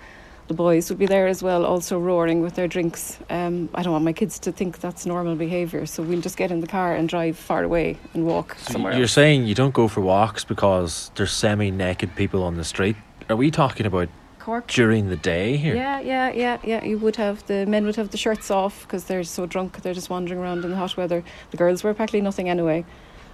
[0.47, 3.19] The boys would be there as well, also roaring with their drinks.
[3.29, 6.51] Um, I don't want my kids to think that's normal behaviour, so we'll just get
[6.51, 9.11] in the car and drive far away and walk somewhere You're else.
[9.11, 12.95] saying you don't go for walks because there's semi-naked people on the street.
[13.29, 14.07] Are we talking about
[14.39, 14.67] Cork.
[14.67, 15.75] during the day here?
[15.75, 16.85] Yeah, yeah, yeah, yeah.
[16.85, 19.81] You would have the men would have the shirts off because they're so drunk.
[19.81, 21.25] They're just wandering around in the hot weather.
[21.51, 22.85] The girls wear practically nothing anyway.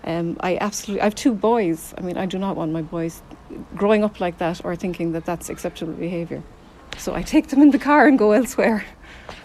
[0.05, 1.93] Um, I absolutely, I have two boys.
[1.97, 3.21] I mean, I do not want my boys
[3.75, 6.43] growing up like that or thinking that that's acceptable behaviour.
[6.97, 8.85] So I take them in the car and go elsewhere.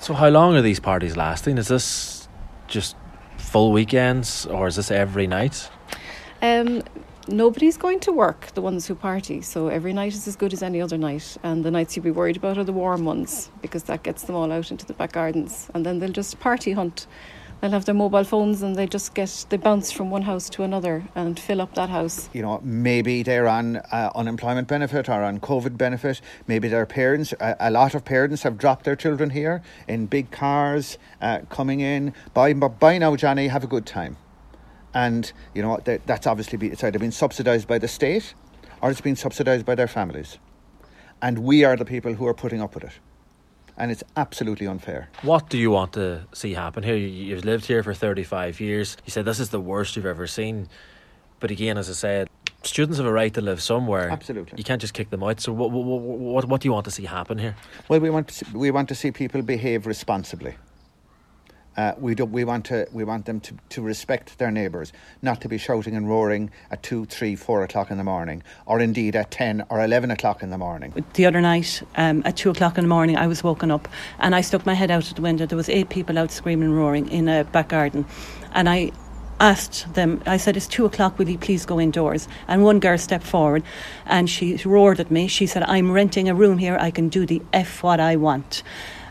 [0.00, 1.58] So how long are these parties lasting?
[1.58, 2.28] Is this
[2.66, 2.96] just
[3.36, 5.70] full weekends or is this every night?
[6.42, 6.82] Um,
[7.26, 9.40] nobody's going to work, the ones who party.
[9.42, 11.36] So every night is as good as any other night.
[11.42, 14.36] And the nights you'll be worried about are the warm ones because that gets them
[14.36, 15.70] all out into the back gardens.
[15.74, 17.06] And then they'll just party hunt.
[17.60, 20.62] They'll have their mobile phones and they just get, they bounce from one house to
[20.62, 22.28] another and fill up that house.
[22.32, 26.20] you know, maybe they're on uh, unemployment benefit or on COVID benefit.
[26.46, 30.30] Maybe their parents, a, a lot of parents have dropped their children here in big
[30.30, 32.14] cars uh, coming in.
[32.32, 34.16] By, by now, Johnny, have a good time.
[34.94, 38.34] And, you know, that, that's obviously be, it's either been subsidised by the state
[38.80, 40.38] or it's been subsidised by their families.
[41.20, 42.92] And we are the people who are putting up with it.
[43.78, 45.08] And it's absolutely unfair.
[45.22, 46.96] What do you want to see happen here?
[46.96, 48.96] You've lived here for 35 years.
[49.06, 50.68] You said this is the worst you've ever seen.
[51.40, 52.28] But again, as I said,
[52.62, 54.10] students have a right to live somewhere.
[54.10, 54.58] Absolutely.
[54.58, 55.40] You can't just kick them out.
[55.40, 57.54] So what, what, what, what do you want to see happen here?
[57.88, 60.56] Well, we want to see, we want to see people behave responsibly.
[61.78, 65.40] Uh, we, do, we, want to, we want them to, to respect their neighbours, not
[65.40, 69.14] to be shouting and roaring at 2, 3, 4 o'clock in the morning, or indeed
[69.14, 70.92] at 10 or 11 o'clock in the morning.
[71.14, 73.86] The other night, um, at 2 o'clock in the morning, I was woken up
[74.18, 75.46] and I stuck my head out of the window.
[75.46, 78.06] There was eight people out screaming and roaring in a back garden.
[78.54, 78.90] And I
[79.38, 82.26] asked them, I said, It's two o'clock, will you please go indoors?
[82.48, 83.62] And one girl stepped forward
[84.04, 85.28] and she roared at me.
[85.28, 88.64] She said, I'm renting a room here, I can do the F what I want.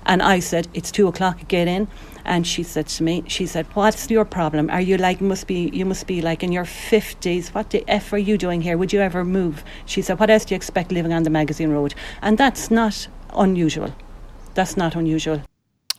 [0.06, 1.88] And I said, It's two o'clock, get in.
[2.28, 4.70] And she said to me, she said, "What's your problem?
[4.70, 7.54] Are you like must be you must be like in your fifties?
[7.56, 8.78] What the f are you doing here?
[8.78, 11.72] Would you ever move?" She said, "What else do you expect living on the magazine
[11.72, 13.92] road?" And that's not unusual.
[14.56, 15.42] That's not unusual.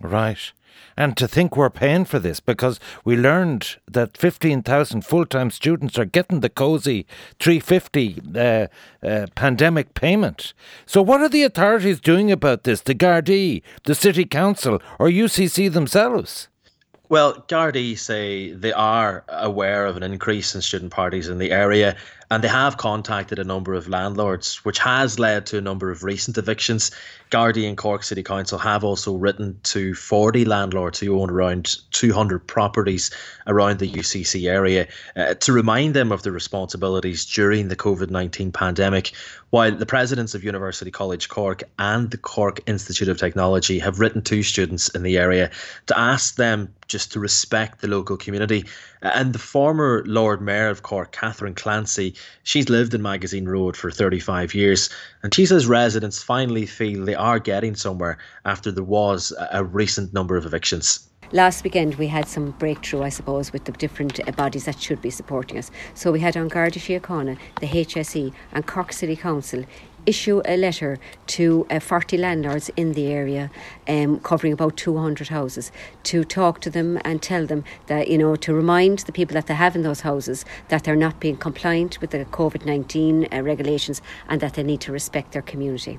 [0.00, 0.52] Right.
[0.98, 5.96] And to think we're paying for this because we learned that 15,000 full time students
[5.96, 7.06] are getting the COSY
[7.38, 8.66] 350 uh,
[9.06, 10.54] uh, pandemic payment.
[10.87, 12.80] So, what are the authorities doing about this?
[12.80, 16.48] The Gardaí, the City Council, or UCC themselves?
[17.08, 21.96] Well, Gardaí say they are aware of an increase in student parties in the area
[22.30, 26.04] and they have contacted a number of landlords, which has led to a number of
[26.04, 26.90] recent evictions.
[27.30, 32.46] Gardaí and Cork City Council have also written to 40 landlords who own around 200
[32.46, 33.10] properties
[33.46, 38.52] around the UCC area uh, to remind them of their responsibilities during the COVID 19
[38.52, 39.12] pandemic.
[39.50, 44.20] While the presidents of University College Cork and the Cork Institute of Technology have written
[44.22, 45.50] to students in the area
[45.87, 48.66] to ask them just to respect the local community.
[49.00, 53.90] And the former Lord Mayor of Cork, Catherine Clancy, she's lived in Magazine Road for
[53.90, 54.90] 35 years,
[55.22, 60.12] and she says residents finally feel they are getting somewhere after there was a recent
[60.12, 61.08] number of evictions.
[61.30, 65.10] Last weekend we had some breakthrough, I suppose, with the different bodies that should be
[65.10, 65.70] supporting us.
[65.92, 69.64] So we had on Garda Síochána, the HSE, and Cork City Council
[70.06, 73.50] issue a letter to uh, 40 landlords in the area,
[73.86, 75.70] um, covering about 200 houses,
[76.04, 79.48] to talk to them and tell them that, you know, to remind the people that
[79.48, 83.42] they have in those houses that they're not being compliant with the COVID 19 uh,
[83.42, 85.98] regulations and that they need to respect their community.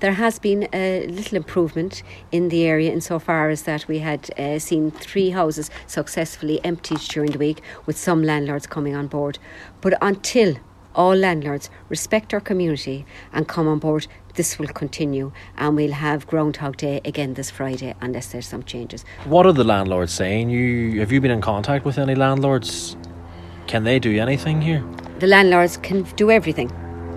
[0.00, 4.58] There has been a little improvement in the area insofar as that we had uh,
[4.58, 9.38] seen three houses successfully emptied during the week, with some landlords coming on board.
[9.80, 10.56] But until
[10.94, 16.26] all landlords respect our community and come on board, this will continue and we'll have
[16.26, 19.04] Groundhog Day again this Friday unless there's some changes.
[19.24, 20.50] What are the landlords saying?
[20.50, 22.96] You have you been in contact with any landlords?
[23.66, 24.84] Can they do anything here?
[25.18, 26.70] The landlords can do everything.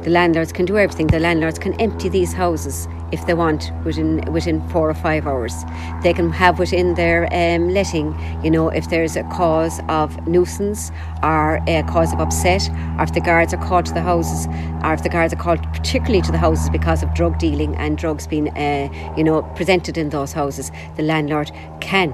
[0.06, 1.08] The landlords can do everything.
[1.08, 5.65] The landlords can empty these houses if they want within within four or five hours.
[6.04, 10.91] They can have within their um, letting, you know, if there's a cause of nuisance
[11.24, 14.46] or a cause of upset, or if the guards are called to the houses,
[14.84, 17.98] or if the guards are called particularly to the houses because of drug dealing and
[17.98, 22.13] drugs being, uh, you know, presented in those houses, the landlord can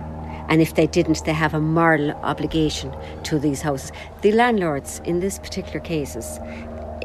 [0.52, 3.94] and if they didn't, they have a moral obligation to these houses.
[4.22, 6.40] The landlords, in this particular cases,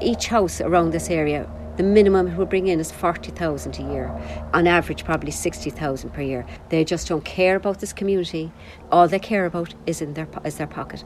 [0.02, 4.08] each house around this area the minimum it will bring in is 40,000 a year.
[4.54, 6.46] On average, probably 60,000 per year.
[6.70, 8.50] They just don't care about this community.
[8.90, 11.04] All they care about is in their is their pocket.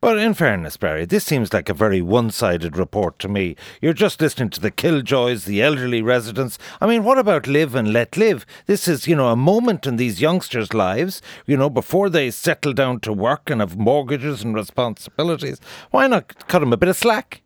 [0.00, 3.54] But in fairness, Barry, this seems like a very one sided report to me.
[3.82, 6.58] You're just listening to the killjoys, the elderly residents.
[6.80, 8.46] I mean, what about live and let live?
[8.64, 12.72] This is, you know, a moment in these youngsters' lives, you know, before they settle
[12.72, 15.60] down to work and have mortgages and responsibilities.
[15.90, 17.42] Why not cut them a bit of slack?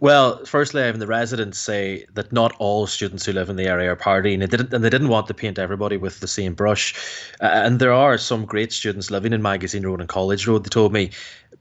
[0.00, 3.92] Well, firstly, having the residents say that not all students who live in the area
[3.92, 6.54] are partying, and they didn't, and they didn't want to paint everybody with the same
[6.54, 6.94] brush.
[7.40, 10.64] Uh, and there are some great students living in Magazine Road and College Road.
[10.64, 11.10] They told me,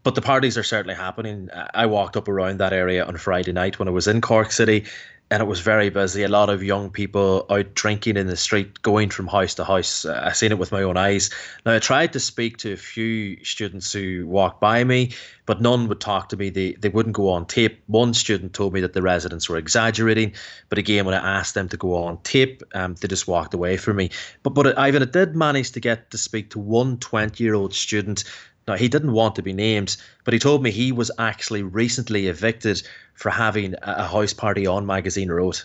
[0.03, 1.49] but the parties are certainly happening.
[1.73, 4.85] I walked up around that area on Friday night when I was in Cork City,
[5.31, 6.23] and it was very busy.
[6.23, 10.05] A lot of young people out drinking in the street, going from house to house.
[10.05, 11.31] I seen it with my own eyes.
[11.65, 15.13] Now I tried to speak to a few students who walked by me,
[15.47, 16.51] but none would talk to me.
[16.51, 17.81] They they wouldn't go on tape.
[17.87, 20.33] One student told me that the residents were exaggerating,
[20.69, 23.77] but again, when I asked them to go on tape, um, they just walked away
[23.77, 24.11] from me.
[24.43, 27.73] But but Ivan, I did manage to get to speak to one 20 year old
[27.73, 28.25] student
[28.67, 32.27] now, he didn't want to be named, but he told me he was actually recently
[32.27, 32.81] evicted
[33.15, 35.61] for having a house party on Magazine Road.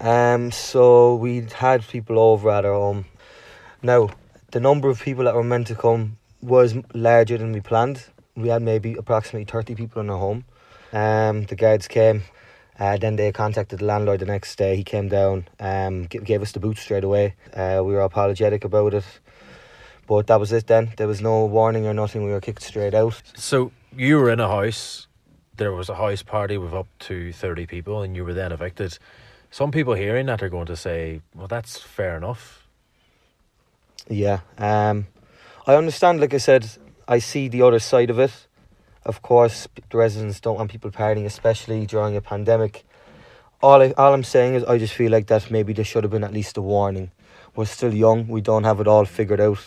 [0.00, 3.06] Um, so we had people over at our home.
[3.82, 4.10] Now,
[4.50, 8.04] the number of people that were meant to come was larger than we planned.
[8.36, 10.44] We had maybe approximately 30 people in our home.
[10.92, 12.22] Um, the guards came
[12.78, 14.76] Uh, then they contacted the landlord the next day.
[14.76, 17.34] He came down, um, gave us the boot straight away.
[17.54, 19.04] Uh, we were apologetic about it,
[20.06, 20.66] but that was it.
[20.66, 22.22] Then there was no warning or nothing.
[22.24, 23.22] We were kicked straight out.
[23.34, 25.06] So you were in a house.
[25.56, 28.98] There was a house party with up to thirty people, and you were then evicted.
[29.50, 32.66] Some people hearing that are going to say, "Well, that's fair enough."
[34.08, 35.06] Yeah, um,
[35.66, 36.20] I understand.
[36.20, 36.68] Like I said,
[37.08, 38.46] I see the other side of it
[39.06, 42.84] of course, the residents don't want people partying, especially during a pandemic.
[43.62, 46.10] All, I, all I'm saying is, I just feel like that maybe there should have
[46.10, 47.12] been at least a warning.
[47.54, 49.60] We're still young, we don't have it all figured out.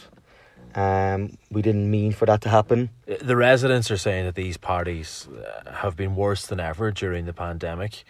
[0.75, 2.89] Um, we didn't mean for that to happen.
[3.05, 7.33] The residents are saying that these parties uh, have been worse than ever during the
[7.33, 8.03] pandemic.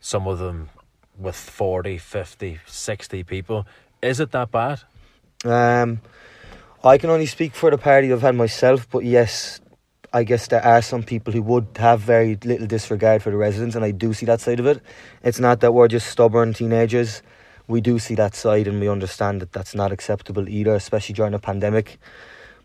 [0.00, 0.70] Some of them
[1.18, 3.66] with 40, 50, 60 people.
[4.00, 4.82] Is it that bad?
[5.44, 6.00] Um,
[6.82, 9.60] I can only speak for the party I've had myself, but yes,
[10.12, 13.76] I guess there are some people who would have very little disregard for the residents,
[13.76, 14.80] and I do see that side of it.
[15.22, 17.22] It's not that we're just stubborn teenagers.
[17.68, 21.34] We do see that side, and we understand that that's not acceptable either, especially during
[21.34, 21.98] a pandemic.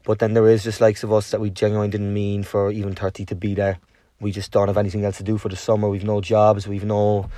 [0.06, 2.95] But then there is just likes of us that we genuinely didn't mean for even
[2.95, 3.80] 30 to be there.
[4.20, 5.89] We just don't have anything else to do for the summer.
[5.89, 6.68] We've no jobs.
[6.68, 7.30] We've no,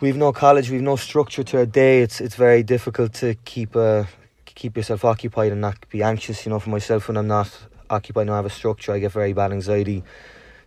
[0.00, 0.70] we've no college.
[0.70, 2.02] We've no structure to our day.
[2.02, 4.08] It's it's very difficult to keep a
[4.46, 6.44] keep yourself occupied and not be anxious.
[6.44, 7.50] You know, for myself when I'm not
[7.90, 10.02] occupied and I have a structure, I get very bad anxiety.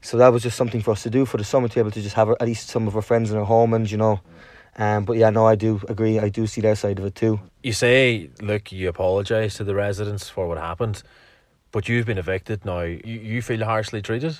[0.02, 1.92] So that was just something for us to do for the summer to be able
[1.92, 4.22] to just have at least some of our friends in our home and you know.
[4.78, 6.20] Um, but yeah, no, I do agree.
[6.20, 7.40] I do see their side of it too.
[7.64, 11.02] You say, look, you apologise to the residents for what happened,
[11.72, 12.82] but you've been evicted now.
[12.82, 14.40] You, you feel harshly treated?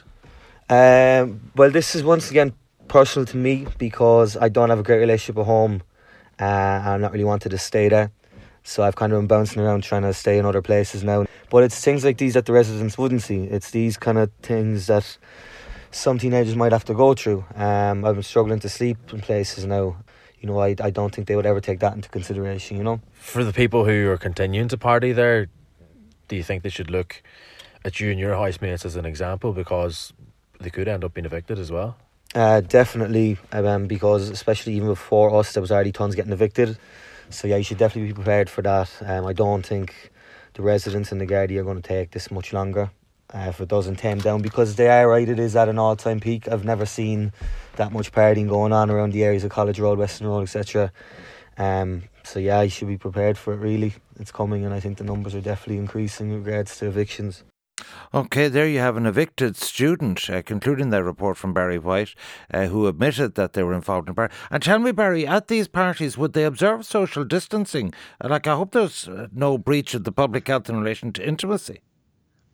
[0.70, 2.54] Um, well, this is once again
[2.88, 5.82] personal to me because I don't have a great relationship at home
[6.40, 8.12] uh, and I'm not really wanted to stay there.
[8.64, 11.26] So I've kind of been bouncing around trying to stay in other places now.
[11.50, 13.44] But it's things like these that the residents wouldn't see.
[13.46, 15.18] It's these kind of things that
[15.92, 17.46] some teenagers might have to go through.
[17.56, 19.96] Um, I've been struggling to sleep in places now.
[20.40, 23.02] You know, I, I don't think they would ever take that into consideration, you know.
[23.14, 25.48] For the people who are continuing to party there,
[26.28, 27.22] do you think they should look
[27.84, 30.14] at you and your housemates as an example because
[30.60, 31.98] they could end up being evicted as well?
[32.36, 36.78] Uh, definitely, um, because especially even before us, there was already tons getting evicted.
[37.30, 38.92] So yeah, you should definitely be prepared for that.
[39.02, 40.12] Um, I don't think
[40.54, 42.92] the residents in the Gardaí are going to take this much longer
[43.34, 45.28] uh, if it doesn't tame down because they are right.
[45.28, 46.48] It is at an all-time peak.
[46.48, 47.34] I've never seen
[47.76, 50.92] that much partying going on around the areas of College Road, Western Road, etc.
[51.58, 53.58] Um, so yeah, you should be prepared for it.
[53.58, 57.44] Really, it's coming, and I think the numbers are definitely increasing in regards to evictions.
[58.14, 62.16] Okay, there you have an evicted student uh, concluding their report from Barry White,
[62.52, 64.34] uh, who admitted that they were involved in party.
[64.50, 67.94] And tell me, Barry, at these parties, would they observe social distancing?
[68.24, 71.82] Like, I hope there's uh, no breach of the public health in relation to intimacy.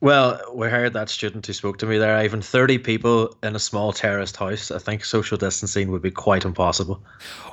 [0.04, 3.60] Well, we heard that student who spoke to me there, Even 30 people in a
[3.60, 4.70] small terraced house.
[4.70, 7.02] I think social distancing would be quite impossible.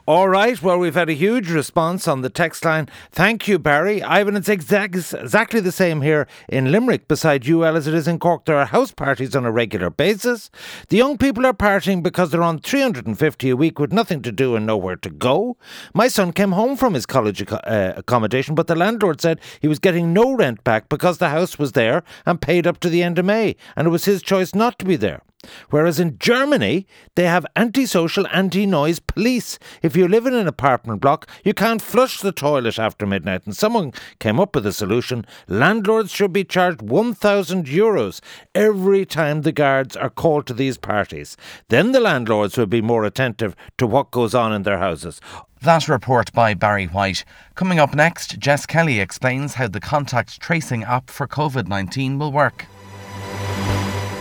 [0.04, 0.60] All right.
[0.60, 2.88] Well, we've had a huge response on the text line.
[3.12, 4.02] Thank you, Barry.
[4.02, 8.18] Ivan, it's exact, exactly the same here in Limerick, beside UL, as it is in
[8.18, 8.46] Cork.
[8.46, 10.50] There are house parties on a regular basis.
[10.88, 14.56] The young people are partying because they're on 350 a week with nothing to do
[14.56, 15.56] and nowhere to go.
[15.94, 19.78] My son came home from his college uh, accommodation, but the landlord said he was
[19.78, 23.18] getting no rent back because the house was there and paid up to the end
[23.18, 25.22] of May, and it was his choice not to be there.
[25.70, 29.58] Whereas in Germany, they have antisocial, anti noise police.
[29.82, 33.46] If you live in an apartment block, you can't flush the toilet after midnight.
[33.46, 35.26] And someone came up with a solution.
[35.48, 38.20] Landlords should be charged 1,000 euros
[38.54, 41.36] every time the guards are called to these parties.
[41.68, 45.20] Then the landlords will be more attentive to what goes on in their houses.
[45.62, 47.22] That report by Barry White.
[47.54, 52.32] Coming up next, Jess Kelly explains how the contact tracing app for COVID 19 will
[52.32, 52.64] work.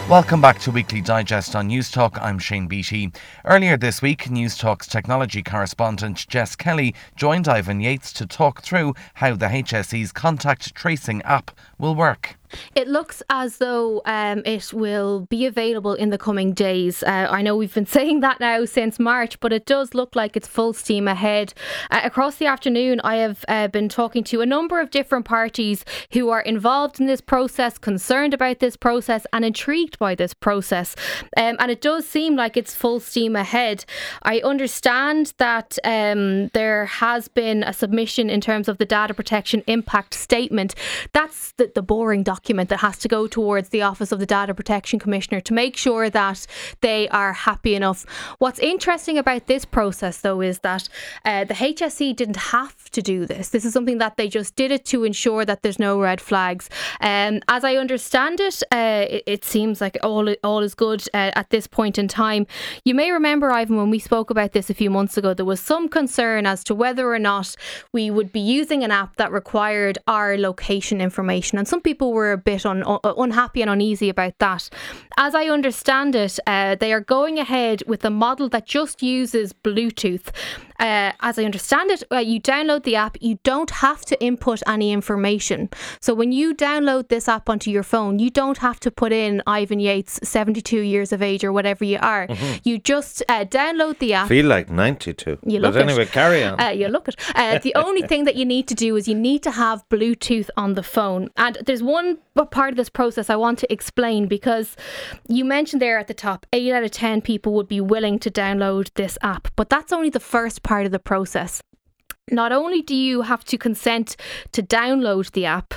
[0.10, 2.22] Welcome back to Weekly Digest on Newstalk.
[2.22, 3.14] I'm Shane Beatty.
[3.46, 9.36] Earlier this week, Newstalk's technology correspondent Jess Kelly joined Ivan Yates to talk through how
[9.38, 12.39] the HSE's contact tracing app will work.
[12.76, 17.04] It looks as though um, it will be available in the coming days.
[17.04, 20.36] Uh, I know we've been saying that now since March, but it does look like
[20.36, 21.54] it's full steam ahead.
[21.92, 25.86] Uh, across the afternoon, I have uh, been talking to a number of different parties
[26.14, 30.96] who are involved in this process, concerned about this process, and intrigued by this process.
[31.38, 33.86] Um, and it does seem like it's full steam ahead.
[34.24, 39.64] I understand that um, there has been a submission in terms of the data protection
[39.68, 40.76] impact statement.
[41.14, 44.26] That's the, the boring document document that has to go towards the Office of the
[44.26, 46.48] Data Protection Commissioner to make sure that
[46.80, 48.06] they are happy enough.
[48.38, 50.88] What's interesting about this process, though, is that
[51.26, 53.50] uh, the HSE didn't have to do this.
[53.50, 56.70] This is something that they just did it to ensure that there's no red flags.
[57.02, 61.32] Um, as I understand it, uh, it, it, seems like all all is good uh,
[61.36, 62.48] at this point in time.
[62.86, 65.60] You may remember, Ivan, when we spoke about this a few months ago, there was
[65.60, 67.56] some concern as to whether or not
[67.92, 72.29] we would be using an app that required our location information, and some people were
[72.32, 74.70] a bit un- unhappy and uneasy about that.
[75.18, 79.54] As I understand it, uh, they are going ahead with a model that just uses
[79.54, 80.32] Bluetooth.
[80.80, 84.62] Uh, as I understand it, uh, you download the app, you don't have to input
[84.68, 85.70] any information.
[86.00, 89.42] So when you download this app onto your phone, you don't have to put in
[89.46, 92.28] Ivan Yates, 72 years of age or whatever you are.
[92.28, 92.58] Mm-hmm.
[92.64, 94.30] You just uh, download the app.
[94.30, 95.40] Feel like 92.
[95.46, 96.12] You look but anyway, it.
[96.12, 96.60] carry on.
[96.60, 97.16] Uh, you look it.
[97.36, 100.50] Uh, the only thing that you need to do is you need to have Bluetooth
[100.56, 101.30] on the phone.
[101.38, 104.76] And there's one part of this process I want to explain because
[105.28, 108.32] you mentioned there at the top, 8 out of 10 people would be willing to
[108.32, 109.48] download this app.
[109.56, 111.62] But that's only the first part of the process
[112.32, 114.16] not only do you have to consent
[114.52, 115.74] to download the app,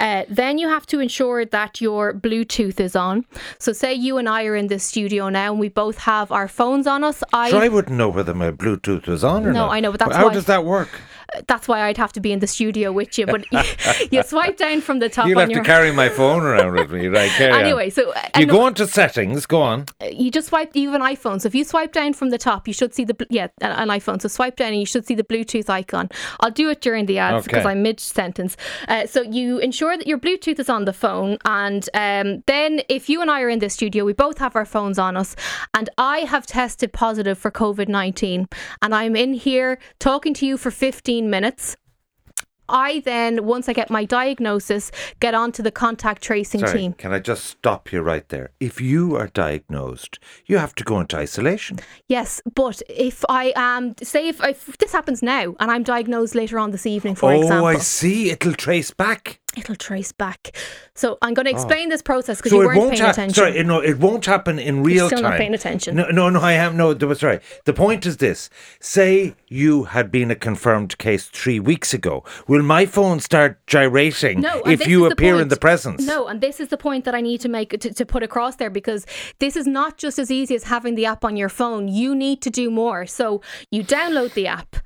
[0.00, 3.24] uh, then you have to ensure that your Bluetooth is on.
[3.58, 6.48] So, say you and I are in the studio now and we both have our
[6.48, 7.22] phones on us.
[7.32, 9.72] I, I wouldn't know whether my Bluetooth was on or no, not.
[9.72, 10.88] I know, but that's how why, does that work?
[11.46, 13.26] That's why I'd have to be in the studio with you.
[13.26, 13.44] But
[14.12, 15.26] you swipe down from the top.
[15.26, 15.62] You'll have your...
[15.62, 17.40] to carry my phone around with me, right?
[17.40, 19.46] anyway, so uh, you go into settings.
[19.46, 19.86] Go on.
[20.00, 20.74] Uh, you just swipe.
[20.74, 23.04] You have an iPhone, so if you swipe down from the top, you should see
[23.04, 24.20] the yeah an iPhone.
[24.20, 26.08] So swipe down, and you should see the Bluetooth icon.
[26.40, 27.70] I'll do it during the ads because okay.
[27.70, 28.56] I'm mid sentence.
[28.88, 33.08] Uh, so you ensure that your Bluetooth is on the phone, and um, then if
[33.08, 35.36] you and I are in the studio, we both have our phones on us,
[35.74, 38.48] and I have tested positive for COVID nineteen,
[38.82, 40.70] and I'm in here talking to you for
[41.16, 41.76] 15 minutes.
[42.68, 44.90] I then, once I get my diagnosis,
[45.20, 46.92] get onto the contact tracing Sorry, team.
[46.94, 48.50] Can I just stop you right there?
[48.58, 51.78] If you are diagnosed, you have to go into isolation.
[52.08, 56.58] Yes, but if I am, say, if, if this happens now and I'm diagnosed later
[56.58, 57.66] on this evening, for oh, example.
[57.66, 58.30] Oh, I see.
[58.30, 60.56] It'll trace back it'll trace back.
[60.94, 61.54] So I'm going to oh.
[61.54, 61.90] explain oh.
[61.90, 63.34] this process because so you weren't paying ha- attention.
[63.34, 65.30] Sorry, no, it won't happen in real You're still time.
[65.30, 65.96] not paying attention.
[65.96, 66.76] No, no, no I am.
[66.76, 67.40] No, sorry.
[67.64, 68.50] The point is this:
[68.80, 74.40] say you had been a confirmed case three weeks ago, will my phone start gyrating
[74.40, 76.06] no, if you appear in the presence?
[76.06, 78.56] No, and this is the point that I need to make to, to put across
[78.56, 79.06] there because
[79.38, 81.88] this is not just as easy as having the app on your phone.
[81.88, 83.06] You need to do more.
[83.06, 83.40] So
[83.70, 84.76] you download the app.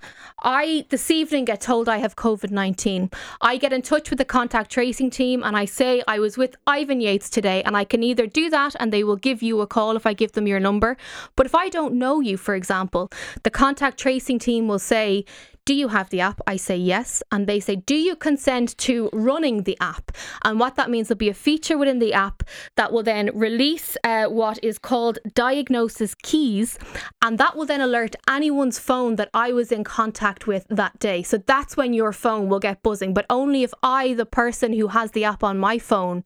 [0.42, 3.10] I this evening get told I have COVID 19.
[3.40, 6.56] I get in touch with the contact tracing team and I say I was with
[6.66, 9.66] Ivan Yates today and I can either do that and they will give you a
[9.66, 10.96] call if I give them your number.
[11.36, 13.10] But if I don't know you, for example,
[13.42, 15.24] the contact tracing team will say,
[15.70, 16.40] do you have the app?
[16.48, 17.22] I say yes.
[17.30, 20.10] And they say, Do you consent to running the app?
[20.42, 22.42] And what that means, there'll be a feature within the app
[22.74, 26.76] that will then release uh, what is called diagnosis keys.
[27.22, 31.22] And that will then alert anyone's phone that I was in contact with that day.
[31.22, 34.88] So that's when your phone will get buzzing, but only if I, the person who
[34.88, 36.24] has the app on my phone,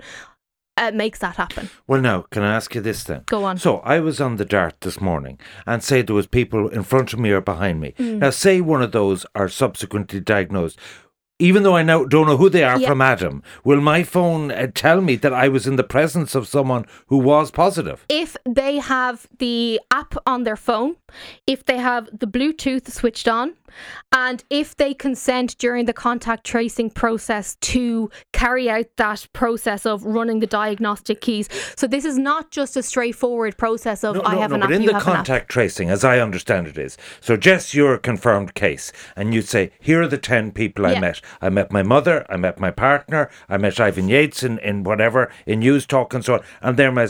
[0.76, 1.70] uh, makes that happen.
[1.86, 3.22] Well, now, can I ask you this then?
[3.26, 3.58] Go on.
[3.58, 7.12] So, I was on the dart this morning and say there was people in front
[7.12, 7.94] of me or behind me.
[7.98, 8.18] Mm.
[8.18, 10.78] Now, say one of those are subsequently diagnosed
[11.38, 14.68] even though I now don't know who they are from Adam, will my phone uh,
[14.72, 18.04] tell me that I was in the presence of someone who was positive?
[18.08, 20.96] If they have the app on their phone,
[21.46, 23.54] if they have the Bluetooth switched on,
[24.12, 30.04] and if they consent during the contact tracing process to carry out that process of
[30.04, 31.48] running the diagnostic keys.
[31.76, 34.62] So this is not just a straightforward process of no, I no, have no, an
[34.62, 34.68] app.
[34.68, 38.54] But in the contact tracing, as I understand it, is so Jess, you're a confirmed
[38.54, 40.96] case, and you'd say, here are the ten people yeah.
[40.96, 41.20] I met.
[41.40, 45.30] I met my mother, I met my partner, I met Ivan Yates in, in whatever
[45.46, 47.08] in Newstalk and so on, and they're my.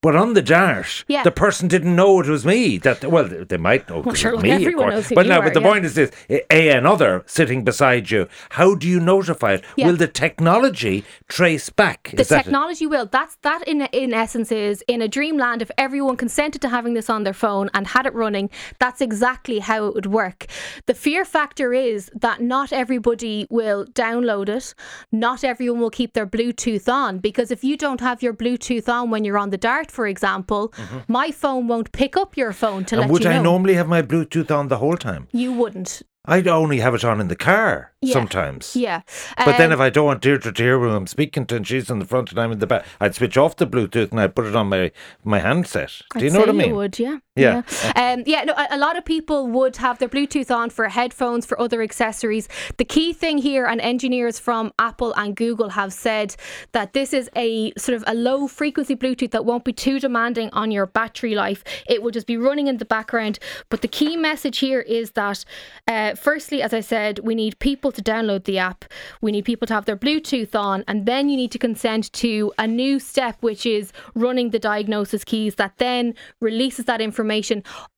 [0.00, 1.24] But on the dash, yeah.
[1.24, 2.78] the person didn't know it was me.
[2.78, 4.52] That well, they might know well, sure, me.
[4.52, 5.66] Everyone knows who but you now, are, but the yeah.
[5.66, 8.28] point is this: a another sitting beside you.
[8.50, 9.64] How do you notify it?
[9.76, 9.88] Yeah.
[9.88, 12.12] Will the technology trace back?
[12.14, 13.06] The technology will.
[13.06, 13.66] That's that.
[13.66, 15.62] In in essence, is in a dreamland.
[15.62, 19.58] If everyone consented to having this on their phone and had it running, that's exactly
[19.58, 20.46] how it would work.
[20.86, 24.74] The fear factor is that not everybody will download it.
[25.10, 29.10] Not everyone will keep their Bluetooth on because if you don't have your Bluetooth on
[29.10, 30.98] when you're on the dart for example, mm-hmm.
[31.08, 33.36] my phone won't pick up your phone to and let would you know.
[33.36, 35.28] I normally have my Bluetooth on the whole time?
[35.32, 36.02] You wouldn't.
[36.28, 38.12] I'd only have it on in the car yeah.
[38.12, 38.76] sometimes.
[38.76, 39.00] Yeah.
[39.38, 41.66] But um, then if I don't want Deirdre to hear who I'm speaking to and
[41.66, 44.20] she's in the front and I'm in the back, I'd switch off the Bluetooth and
[44.20, 44.92] I'd put it on my,
[45.24, 46.02] my handset.
[46.12, 46.68] Do I'd you know what I mean?
[46.68, 47.18] You would, yeah.
[47.38, 47.62] Yeah.
[47.94, 48.12] Yeah.
[48.12, 51.46] Um, yeah, no, a, a lot of people would have their Bluetooth on for headphones,
[51.46, 52.48] for other accessories.
[52.76, 56.36] The key thing here, and engineers from Apple and Google have said
[56.72, 60.50] that this is a sort of a low frequency Bluetooth that won't be too demanding
[60.52, 61.62] on your battery life.
[61.86, 63.38] It will just be running in the background.
[63.68, 65.44] But the key message here is that,
[65.86, 68.84] uh, firstly, as I said, we need people to download the app.
[69.20, 72.52] We need people to have their Bluetooth on, and then you need to consent to
[72.58, 77.27] a new step, which is running the diagnosis keys that then releases that information.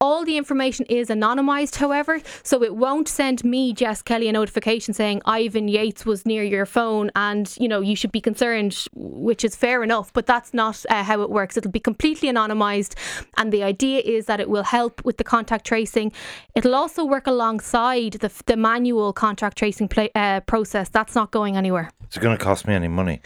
[0.01, 4.93] All the information is anonymized, however, so it won't send me, Jess Kelly, a notification
[4.93, 9.45] saying Ivan Yates was near your phone and you know you should be concerned, which
[9.45, 11.57] is fair enough, but that's not uh, how it works.
[11.57, 12.95] It'll be completely anonymized,
[13.37, 16.13] and the idea is that it will help with the contact tracing.
[16.55, 20.89] It'll also work alongside the, the manual contact tracing play, uh, process.
[20.89, 21.91] That's not going anywhere.
[22.11, 23.21] Is it going to cost me any money?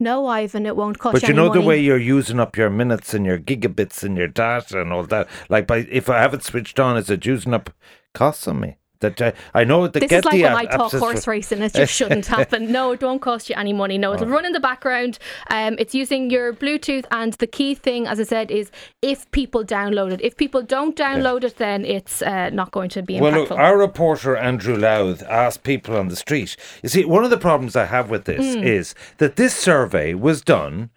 [0.00, 1.20] No, Ivan, it won't cost you.
[1.20, 4.16] But you you know the way you're using up your minutes and your gigabits and
[4.16, 5.28] your data and all that.
[5.48, 7.70] Like, by if I have it switched on, is it using up
[8.12, 8.76] costs on me?
[9.04, 11.60] That uh, I know that This get is like the when I talk horse racing.
[11.62, 12.72] It just shouldn't happen.
[12.72, 13.96] No, it won't cost you any money.
[13.98, 14.36] No, it'll Oh.
[14.36, 15.18] run in the background.
[15.50, 18.70] Um, it's using your Bluetooth, and the key thing, as I said, is
[19.02, 20.20] if people download it.
[20.22, 23.76] If people don't download it, then it's uh, not going to be Well, look, our
[23.78, 26.56] reporter Andrew Louth asked people on the street.
[26.82, 28.44] You see, one of the problems I have with this.
[28.56, 28.62] Mm.
[28.64, 30.90] is that this survey was done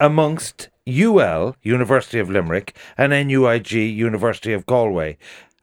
[0.00, 5.16] amongst UL, University of Limerick, and NUIG, University of Galway.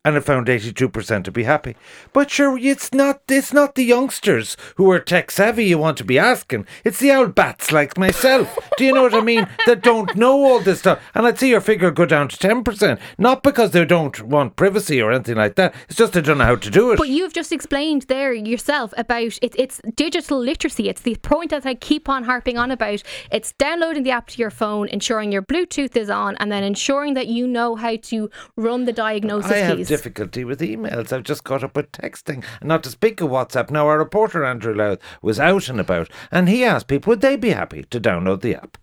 [0.10, 1.76] And it found eighty-two percent to be happy,
[2.14, 3.22] but sure, it's not.
[3.28, 6.66] It's not the youngsters who are tech savvy you want to be asking.
[6.84, 8.57] It's the old bats like myself.
[8.76, 9.47] Do you know what I mean?
[9.68, 10.99] That don't know all this stuff.
[11.14, 14.55] And I'd see your figure go down to ten percent, not because they don't want
[14.55, 15.76] privacy or anything like that.
[15.88, 16.97] It's just they don't know how to do it.
[16.97, 20.89] But you've just explained there yourself about it, it's digital literacy.
[20.89, 23.03] It's the point that I keep on harping on about.
[23.32, 27.14] It's downloading the app to your phone, ensuring your Bluetooth is on, and then ensuring
[27.14, 29.99] that you know how to run the diagnosis have keys.
[30.00, 31.12] Difficulty with emails.
[31.12, 33.70] I've just got up with texting, and not to speak of WhatsApp.
[33.70, 37.36] Now, our reporter Andrew Louth was out and about, and he asked people would they
[37.36, 38.78] be happy to download the app.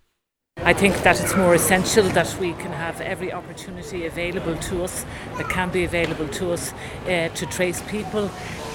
[0.59, 5.07] I think that it's more essential that we can have every opportunity available to us
[5.39, 6.73] that can be available to us
[7.07, 8.31] uh, to trace people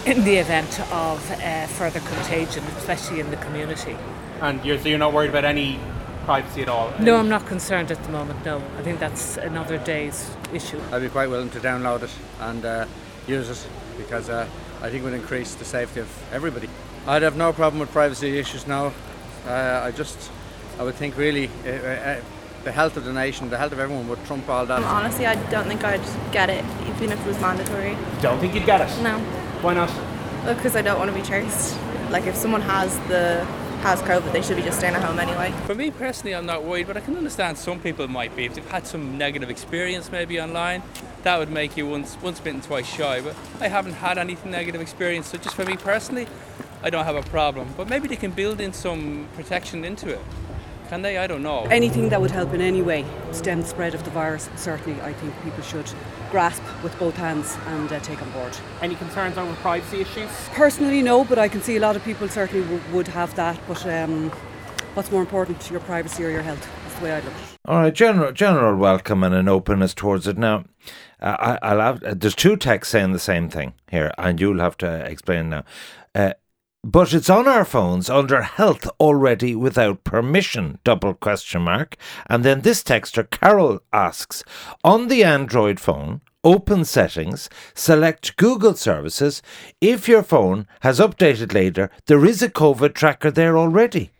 [0.08, 3.96] in the event of uh, further contagion, especially in the community.
[4.42, 5.80] And you're, so you're not worried about any
[6.26, 6.94] privacy at all?
[7.00, 8.62] No, I'm not concerned at the moment, no.
[8.78, 10.80] I think that's another day's issue.
[10.92, 12.86] I'd be quite willing to download it and uh,
[13.28, 13.68] use it
[13.98, 14.48] because uh,
[14.82, 16.70] I think it would increase the safety of everybody.
[17.08, 18.94] I'd have no problem with privacy issues now.
[19.48, 20.32] Uh, I just,
[20.80, 22.22] I would think really uh, uh,
[22.64, 24.84] the health of the nation, the health of everyone would trump all that.
[24.84, 26.02] Honestly, I don't think I'd
[26.32, 27.98] get it, even if it was mandatory.
[28.22, 29.02] Don't think you'd get it?
[29.02, 29.18] No.
[29.62, 29.92] Why not?
[30.46, 31.78] Because I don't want to be traced.
[32.10, 33.46] Like, if someone has the
[33.82, 35.52] has COVID, they should be just staying at home anyway.
[35.66, 38.46] For me personally, I'm not worried, but I can understand some people might be.
[38.46, 40.84] If they've had some negative experience maybe online,
[41.24, 43.22] that would make you once once bitten, twice shy.
[43.22, 46.28] But I haven't had anything negative experience, so just for me personally,
[46.84, 47.74] I don't have a problem.
[47.76, 50.20] But maybe they can build in some protection into it.
[50.92, 51.18] Can they?
[51.18, 51.62] I don't know.
[51.72, 55.14] Anything that would help in any way stem the spread of the virus, certainly I
[55.14, 55.90] think people should
[56.32, 58.58] grasp with both hands and uh, take on board.
[58.82, 60.30] Any concerns over privacy issues?
[60.50, 63.58] Personally, no, but I can see a lot of people certainly w- would have that.
[63.70, 64.32] But um,
[64.94, 66.70] what's more important, your privacy or your health?
[66.84, 67.34] That's the way I look.
[67.36, 67.58] at it.
[67.64, 70.38] All right, general general welcome and an openness towards it.
[70.38, 70.66] Now,
[71.22, 74.60] uh, I, I'll have, uh, there's two texts saying the same thing here, and you'll
[74.60, 75.64] have to explain now.
[76.14, 76.34] Uh,
[76.84, 81.96] but it's on our phones under health already without permission, double question mark.
[82.28, 84.44] And then this texter, Carol, asks,
[84.84, 89.44] on the Android phone, open settings, select Google services.
[89.80, 94.12] If your phone has updated later, there is a COVID tracker there already.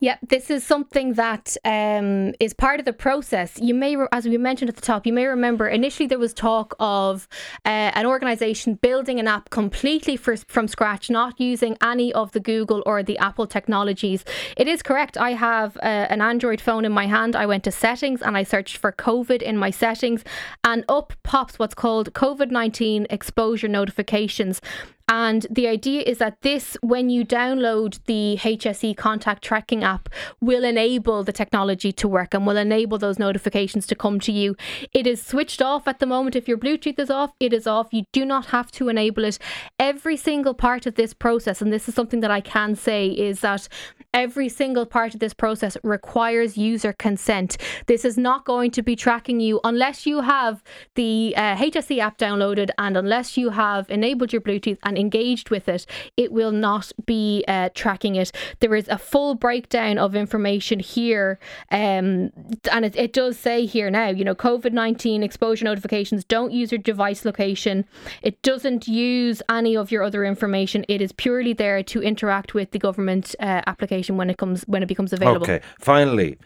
[0.00, 3.58] Yeah, this is something that um, is part of the process.
[3.60, 6.76] You may, as we mentioned at the top, you may remember initially there was talk
[6.78, 7.26] of
[7.64, 12.38] uh, an organisation building an app completely for, from scratch, not using any of the
[12.38, 14.24] Google or the Apple technologies.
[14.56, 15.18] It is correct.
[15.18, 17.34] I have uh, an Android phone in my hand.
[17.34, 20.22] I went to settings and I searched for COVID in my settings,
[20.62, 24.60] and up pops what's called COVID 19 exposure notifications.
[25.08, 30.64] And the idea is that this, when you download the HSE contact tracking app, will
[30.64, 34.54] enable the technology to work and will enable those notifications to come to you.
[34.92, 36.36] It is switched off at the moment.
[36.36, 37.88] If your Bluetooth is off, it is off.
[37.90, 39.38] You do not have to enable it.
[39.78, 43.40] Every single part of this process, and this is something that I can say, is
[43.40, 43.66] that
[44.14, 47.58] Every single part of this process requires user consent.
[47.88, 50.62] This is not going to be tracking you unless you have
[50.94, 55.68] the uh, HSE app downloaded and unless you have enabled your Bluetooth and engaged with
[55.68, 55.84] it.
[56.16, 58.32] It will not be uh, tracking it.
[58.60, 61.38] There is a full breakdown of information here,
[61.70, 62.32] um,
[62.72, 66.72] and it, it does say here now, you know, COVID 19 exposure notifications don't use
[66.72, 67.84] your device location.
[68.22, 70.86] It doesn't use any of your other information.
[70.88, 74.82] It is purely there to interact with the government uh, application when it comes when
[74.82, 75.42] it becomes available.
[75.42, 76.38] Okay, finally,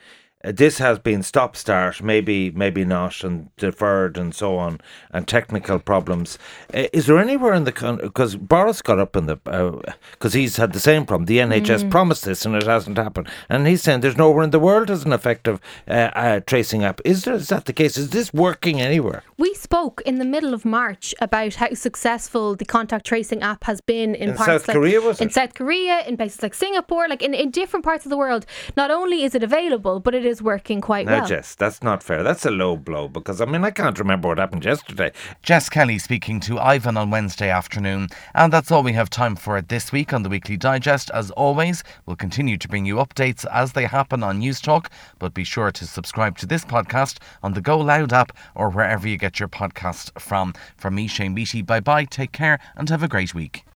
[0.45, 4.81] this has been stop start, maybe maybe not, and deferred and so on,
[5.13, 6.39] and technical problems.
[6.75, 10.39] Uh, is there anywhere in the country because Boris got up in the because uh,
[10.39, 11.27] he's had the same problem.
[11.27, 11.91] The NHS Mm.
[11.91, 15.05] promised this and it hasn't happened, and he's saying there's nowhere in the world has
[15.05, 17.01] an effective uh, uh, tracing app.
[17.05, 17.35] Is there?
[17.35, 17.97] Is that the case?
[17.97, 19.23] Is this working anywhere?
[19.39, 23.81] We spoke in the middle of March about how successful the contact tracing app has
[23.81, 25.31] been in, In parts South like Korea, in?
[25.31, 28.47] South Korea, in places like Singapore, like in, in different parts of the world.
[28.77, 31.27] Not only is it available, but it is working quite No, well.
[31.27, 32.23] Jess, that's not fair.
[32.23, 35.11] That's a low blow because I mean I can't remember what happened yesterday.
[35.43, 38.09] Jess Kelly speaking to Ivan on Wednesday afternoon.
[38.35, 41.11] And that's all we have time for this week on the Weekly Digest.
[41.11, 44.87] As always, we'll continue to bring you updates as they happen on Newstalk,
[45.19, 49.09] but be sure to subscribe to this podcast on the Go Loud app or wherever
[49.09, 50.55] you get your podcast from.
[50.77, 53.65] From me, Shane Beatty, bye bye, take care, and have a great week.